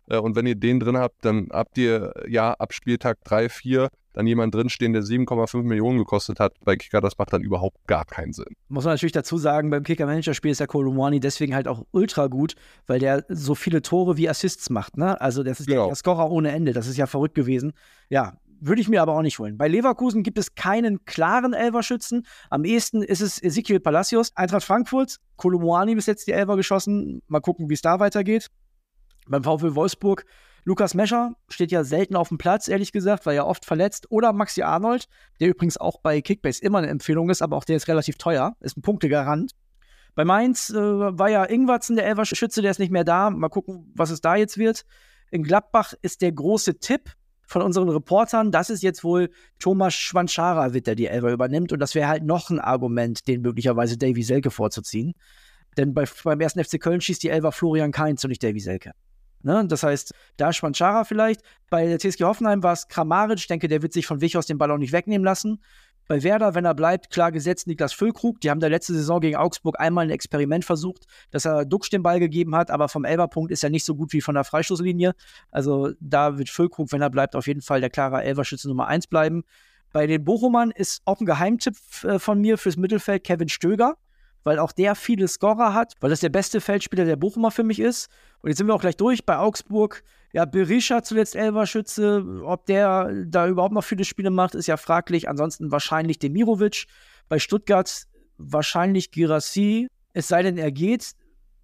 Äh, 0.09 0.17
und 0.17 0.35
wenn 0.35 0.45
ihr 0.45 0.55
den 0.55 0.79
drin 0.79 0.97
habt, 0.97 1.23
dann 1.23 1.47
habt 1.51 1.77
ihr 1.77 2.13
ja 2.27 2.53
ab 2.53 2.73
Spieltag 2.73 3.17
3, 3.23 3.49
4 3.49 3.89
dann 4.13 4.27
jemand 4.27 4.53
drinstehen, 4.53 4.91
der 4.91 5.03
7,5 5.03 5.63
Millionen 5.63 5.99
gekostet 5.99 6.39
hat 6.39 6.53
bei 6.65 6.75
Kicker. 6.75 6.99
Das 6.99 7.17
macht 7.17 7.31
dann 7.31 7.41
überhaupt 7.41 7.77
gar 7.87 8.05
keinen 8.05 8.33
Sinn. 8.33 8.55
Muss 8.67 8.83
man 8.83 8.95
natürlich 8.95 9.13
dazu 9.13 9.37
sagen, 9.37 9.69
beim 9.69 9.83
Kicker-Manager-Spiel 9.83 10.51
ist 10.51 10.59
der 10.59 10.67
Kolumani 10.67 11.19
deswegen 11.19 11.55
halt 11.55 11.67
auch 11.67 11.85
ultra 11.91 12.27
gut, 12.27 12.55
weil 12.87 12.99
der 12.99 13.23
so 13.29 13.55
viele 13.55 13.81
Tore 13.81 14.17
wie 14.17 14.27
Assists 14.27 14.69
macht. 14.71 14.97
Ne? 14.97 15.19
Also 15.21 15.43
das 15.43 15.59
ist 15.59 15.67
genau. 15.67 15.87
der 15.87 15.95
Scorer 15.95 16.31
ohne 16.31 16.51
Ende. 16.51 16.73
Das 16.73 16.87
ist 16.87 16.97
ja 16.97 17.05
verrückt 17.05 17.35
gewesen. 17.35 17.73
Ja, 18.09 18.33
würde 18.61 18.81
ich 18.81 18.89
mir 18.89 19.01
aber 19.01 19.15
auch 19.15 19.21
nicht 19.21 19.39
holen. 19.39 19.57
Bei 19.57 19.67
Leverkusen 19.67 20.23
gibt 20.23 20.37
es 20.37 20.55
keinen 20.55 21.05
klaren 21.05 21.53
Elverschützen. 21.53 22.25
Am 22.49 22.65
ehesten 22.65 23.01
ist 23.01 23.21
es 23.21 23.41
Ezekiel 23.41 23.79
Palacios. 23.79 24.31
Eintracht 24.35 24.63
Frankfurt, 24.63 25.17
Kolumuani 25.37 25.95
bis 25.95 26.07
jetzt 26.07 26.27
die 26.27 26.31
Elver 26.31 26.57
geschossen. 26.57 27.21
Mal 27.27 27.39
gucken, 27.39 27.69
wie 27.69 27.75
es 27.75 27.81
da 27.81 27.99
weitergeht. 27.99 28.47
Beim 29.29 29.43
VfL 29.43 29.75
Wolfsburg, 29.75 30.25
Lukas 30.65 30.93
Mescher 30.93 31.33
steht 31.48 31.71
ja 31.71 31.83
selten 31.83 32.15
auf 32.15 32.29
dem 32.29 32.38
Platz, 32.38 32.67
ehrlich 32.67 32.91
gesagt, 32.91 33.25
weil 33.25 33.36
er 33.36 33.48
oft 33.48 33.65
verletzt. 33.65 34.07
Oder 34.12 34.33
Maxi 34.33 34.62
Arnold, 34.62 35.07
der 35.39 35.50
übrigens 35.50 35.77
auch 35.77 36.00
bei 36.01 36.21
Kickbase 36.21 36.62
immer 36.62 36.79
eine 36.79 36.88
Empfehlung 36.88 37.29
ist, 37.29 37.41
aber 37.41 37.55
auch 37.57 37.63
der 37.63 37.77
ist 37.77 37.88
relativ 37.88 38.17
teuer, 38.17 38.55
ist 38.59 38.77
ein 38.77 38.81
Punktegarant. 38.81 39.53
Bei 40.15 40.25
Mainz 40.25 40.69
äh, 40.69 40.75
war 40.75 41.29
ja 41.29 41.45
Ingwatzen 41.45 41.96
der 41.96 42.05
Elverschütze, 42.05 42.61
der 42.61 42.72
ist 42.72 42.79
nicht 42.79 42.92
mehr 42.92 43.03
da. 43.03 43.29
Mal 43.29 43.50
gucken, 43.50 43.92
was 43.96 44.09
es 44.09 44.22
da 44.22 44.35
jetzt 44.35 44.57
wird. 44.57 44.85
In 45.31 45.44
Gladbach 45.44 45.94
ist 46.01 46.22
der 46.22 46.31
große 46.31 46.79
Tipp, 46.79 47.13
von 47.50 47.63
unseren 47.63 47.89
Reportern, 47.89 48.51
das 48.51 48.70
ist 48.70 48.83
jetzt 48.83 49.03
wohl 49.03 49.31
Thomas 49.57 49.96
Schwanschara 49.96 50.74
wird, 50.74 50.85
der 50.85 50.94
die 50.94 51.07
Elfer 51.07 51.31
übernimmt. 51.31 51.74
Und 51.74 51.79
das 51.79 51.96
wäre 51.96 52.07
halt 52.07 52.24
noch 52.24 52.51
ein 52.51 52.59
Argument, 52.59 53.27
den 53.27 53.42
möglicherweise 53.42 53.98
Davy 53.98 54.22
Selke 54.22 54.51
vorzuziehen. 54.51 55.13
Denn 55.75 55.96
bei, 55.96 56.05
beim 56.24 56.39
ersten 56.42 56.63
FC 56.63 56.79
Köln 56.79 57.01
schießt 57.01 57.24
die 57.24 57.29
Elfer 57.29 57.51
Florian 57.51 57.92
Kainz 57.92 58.24
und 58.24 58.29
nicht 58.29 58.44
Davy 58.44 58.59
Selke. 58.59 58.92
Ne? 59.41 59.65
Das 59.67 59.83
heißt, 59.83 60.13
da 60.37 60.53
Schwanschara 60.53 61.03
vielleicht. 61.03 61.41
Bei 61.69 61.85
der 61.85 61.99
TSG 61.99 62.23
Hoffenheim 62.23 62.63
war 62.63 62.73
es 62.73 62.87
Kramaric. 62.87 63.39
Ich 63.39 63.47
denke, 63.47 63.67
der 63.67 63.81
wird 63.81 63.93
sich 63.93 64.05
von 64.05 64.21
Wichos 64.21 64.45
den 64.45 64.57
Ball 64.57 64.71
auch 64.71 64.77
nicht 64.77 64.91
wegnehmen 64.91 65.23
lassen. 65.23 65.61
Bei 66.07 66.23
Werder, 66.23 66.55
wenn 66.55 66.65
er 66.65 66.73
bleibt, 66.73 67.11
klar 67.11 67.31
gesetzt 67.31 67.67
Niklas 67.67 67.93
Füllkrug. 67.93 68.41
Die 68.41 68.49
haben 68.49 68.59
der 68.59 68.71
letzte 68.71 68.93
Saison 68.93 69.19
gegen 69.21 69.35
Augsburg 69.35 69.79
einmal 69.79 70.07
ein 70.07 70.09
Experiment 70.09 70.65
versucht, 70.65 71.05
dass 71.29 71.45
er 71.45 71.65
Duxch 71.65 71.91
den 71.91 72.01
Ball 72.01 72.19
gegeben 72.19 72.55
hat, 72.55 72.71
aber 72.71 72.89
vom 72.89 73.05
Elberpunkt 73.05 73.51
ist 73.51 73.63
er 73.63 73.69
nicht 73.69 73.85
so 73.85 73.93
gut 73.95 74.11
wie 74.11 74.21
von 74.21 74.33
der 74.33 74.43
Freistoßlinie. 74.43 75.13
Also 75.51 75.91
da 75.99 76.39
wird 76.39 76.49
Füllkrug, 76.49 76.91
wenn 76.91 77.03
er 77.03 77.11
bleibt, 77.11 77.35
auf 77.35 77.45
jeden 77.45 77.61
Fall 77.61 77.79
der 77.79 77.91
klare 77.91 78.23
Elverschütze 78.23 78.67
Nummer 78.67 78.87
1 78.87 79.05
bleiben. 79.05 79.43
Bei 79.91 80.07
den 80.07 80.23
Bochumern 80.23 80.71
ist 80.71 81.03
auch 81.05 81.19
ein 81.19 81.27
Geheimtipp 81.27 81.75
äh, 82.03 82.17
von 82.17 82.41
mir 82.41 82.57
fürs 82.57 82.77
Mittelfeld 82.77 83.23
Kevin 83.23 83.49
Stöger 83.49 83.95
weil 84.43 84.59
auch 84.59 84.71
der 84.71 84.95
viele 84.95 85.27
Scorer 85.27 85.73
hat, 85.73 85.93
weil 85.99 86.09
das 86.09 86.19
der 86.21 86.29
beste 86.29 86.61
Feldspieler 86.61 87.05
der 87.05 87.15
Bochumer 87.15 87.51
für 87.51 87.63
mich 87.63 87.79
ist. 87.79 88.09
Und 88.41 88.49
jetzt 88.49 88.57
sind 88.57 88.67
wir 88.67 88.75
auch 88.75 88.81
gleich 88.81 88.97
durch 88.97 89.25
bei 89.25 89.37
Augsburg. 89.37 90.03
Ja, 90.31 90.45
Berisha 90.45 91.03
zuletzt 91.03 91.35
Elverschütze. 91.35 92.41
Ob 92.43 92.65
der 92.65 93.25
da 93.25 93.47
überhaupt 93.47 93.73
noch 93.73 93.83
viele 93.83 94.05
Spiele 94.05 94.29
macht, 94.29 94.55
ist 94.55 94.67
ja 94.67 94.77
fraglich. 94.77 95.27
Ansonsten 95.27 95.71
wahrscheinlich 95.71 96.19
Demirovic. 96.19 96.85
Bei 97.27 97.39
Stuttgart 97.39 98.03
wahrscheinlich 98.37 99.11
Girassi. 99.11 99.87
Es 100.13 100.27
sei 100.27 100.43
denn, 100.43 100.57
er 100.57 100.71
geht. 100.71 101.11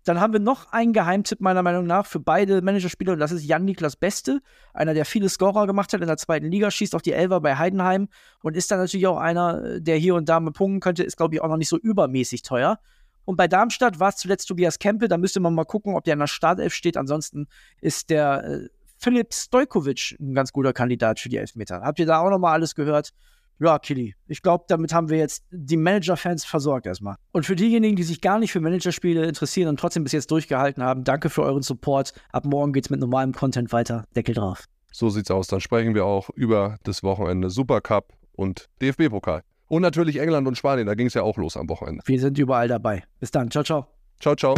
Dann 0.05 0.21
haben 0.21 0.33
wir 0.33 0.39
noch 0.39 0.71
einen 0.71 0.93
Geheimtipp 0.93 1.41
meiner 1.41 1.63
Meinung 1.63 1.85
nach 1.85 2.05
für 2.05 2.19
beide 2.19 2.61
Managerspieler 2.61 3.13
und 3.13 3.19
das 3.19 3.31
ist 3.31 3.43
Jan-Niklas 3.43 3.95
Beste, 3.95 4.39
einer, 4.73 4.93
der 4.93 5.03
viele 5.03 5.27
Scorer 5.29 5.67
gemacht 5.67 5.91
hat 5.91 6.01
in 6.01 6.07
der 6.07 6.17
zweiten 6.17 6.49
Liga, 6.49 6.71
schießt 6.71 6.95
auch 6.95 7.01
die 7.01 7.11
Elfer 7.11 7.41
bei 7.41 7.57
Heidenheim 7.57 8.07
und 8.43 8.55
ist 8.55 8.69
dann 8.71 8.79
natürlich 8.79 9.07
auch 9.07 9.17
einer, 9.17 9.79
der 9.79 9.97
hier 9.97 10.15
und 10.15 10.29
da 10.29 10.39
mal 10.39 10.51
punkten 10.51 10.79
könnte, 10.79 11.03
ist 11.03 11.17
glaube 11.17 11.35
ich 11.35 11.41
auch 11.41 11.49
noch 11.49 11.57
nicht 11.57 11.69
so 11.69 11.77
übermäßig 11.77 12.43
teuer. 12.43 12.79
Und 13.25 13.37
bei 13.37 13.47
Darmstadt 13.47 13.99
war 13.99 14.09
es 14.09 14.17
zuletzt 14.17 14.47
Tobias 14.47 14.77
Kempe, 14.77 15.07
da 15.07 15.17
müsste 15.17 15.39
man 15.39 15.55
mal 15.55 15.65
gucken, 15.65 15.95
ob 15.95 16.03
der 16.03 16.13
in 16.13 16.19
der 16.19 16.27
Startelf 16.27 16.73
steht. 16.73 16.95
Ansonsten 16.95 17.47
ist 17.81 18.11
der 18.11 18.43
äh, 18.43 18.69
Philipp 18.97 19.33
Stojkovic 19.33 20.15
ein 20.19 20.35
ganz 20.35 20.53
guter 20.53 20.73
Kandidat 20.73 21.19
für 21.19 21.29
die 21.29 21.37
Elfmeter. 21.37 21.81
Habt 21.81 21.99
ihr 21.99 22.05
da 22.05 22.19
auch 22.19 22.29
nochmal 22.29 22.53
alles 22.53 22.75
gehört? 22.75 23.11
Ja, 23.59 23.79
Killy. 23.79 24.15
Ich 24.27 24.41
glaube, 24.41 24.65
damit 24.67 24.93
haben 24.93 25.09
wir 25.09 25.17
jetzt 25.17 25.43
die 25.49 25.77
Manager-Fans 25.77 26.43
versorgt 26.45 26.85
erstmal. 26.85 27.15
Und 27.31 27.45
für 27.45 27.55
diejenigen, 27.55 27.95
die 27.95 28.03
sich 28.03 28.21
gar 28.21 28.39
nicht 28.39 28.51
für 28.51 28.59
Managerspiele 28.59 29.25
interessieren 29.25 29.69
und 29.69 29.79
trotzdem 29.79 30.03
bis 30.03 30.11
jetzt 30.11 30.29
durchgehalten 30.31 30.83
haben, 30.83 31.03
danke 31.03 31.29
für 31.29 31.43
euren 31.43 31.61
Support. 31.61 32.13
Ab 32.31 32.45
morgen 32.45 32.73
geht's 32.73 32.89
mit 32.89 32.99
normalem 32.99 33.33
Content 33.33 33.71
weiter. 33.71 34.05
Deckel 34.15 34.35
drauf. 34.35 34.65
So 34.91 35.09
sieht's 35.09 35.31
aus. 35.31 35.47
Dann 35.47 35.61
sprechen 35.61 35.93
wir 35.93 36.05
auch 36.05 36.29
über 36.31 36.77
das 36.83 37.03
Wochenende 37.03 37.49
Supercup 37.49 38.13
und 38.33 38.67
DFB-Pokal. 38.81 39.41
Und 39.67 39.81
natürlich 39.81 40.19
England 40.19 40.47
und 40.47 40.57
Spanien. 40.57 40.87
Da 40.87 40.93
ging 40.95 41.07
es 41.07 41.13
ja 41.13 41.23
auch 41.23 41.37
los 41.37 41.57
am 41.57 41.69
Wochenende. 41.69 42.03
Wir 42.05 42.19
sind 42.19 42.37
überall 42.37 42.67
dabei. 42.67 43.03
Bis 43.19 43.31
dann. 43.31 43.49
Ciao, 43.49 43.63
ciao. 43.63 43.87
Ciao, 44.19 44.35
ciao. 44.35 44.55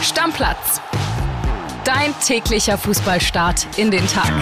Stammplatz. 0.00 0.80
Dein 1.84 2.12
täglicher 2.24 2.78
Fußballstart 2.78 3.78
in 3.78 3.90
den 3.90 4.06
Tag. 4.06 4.32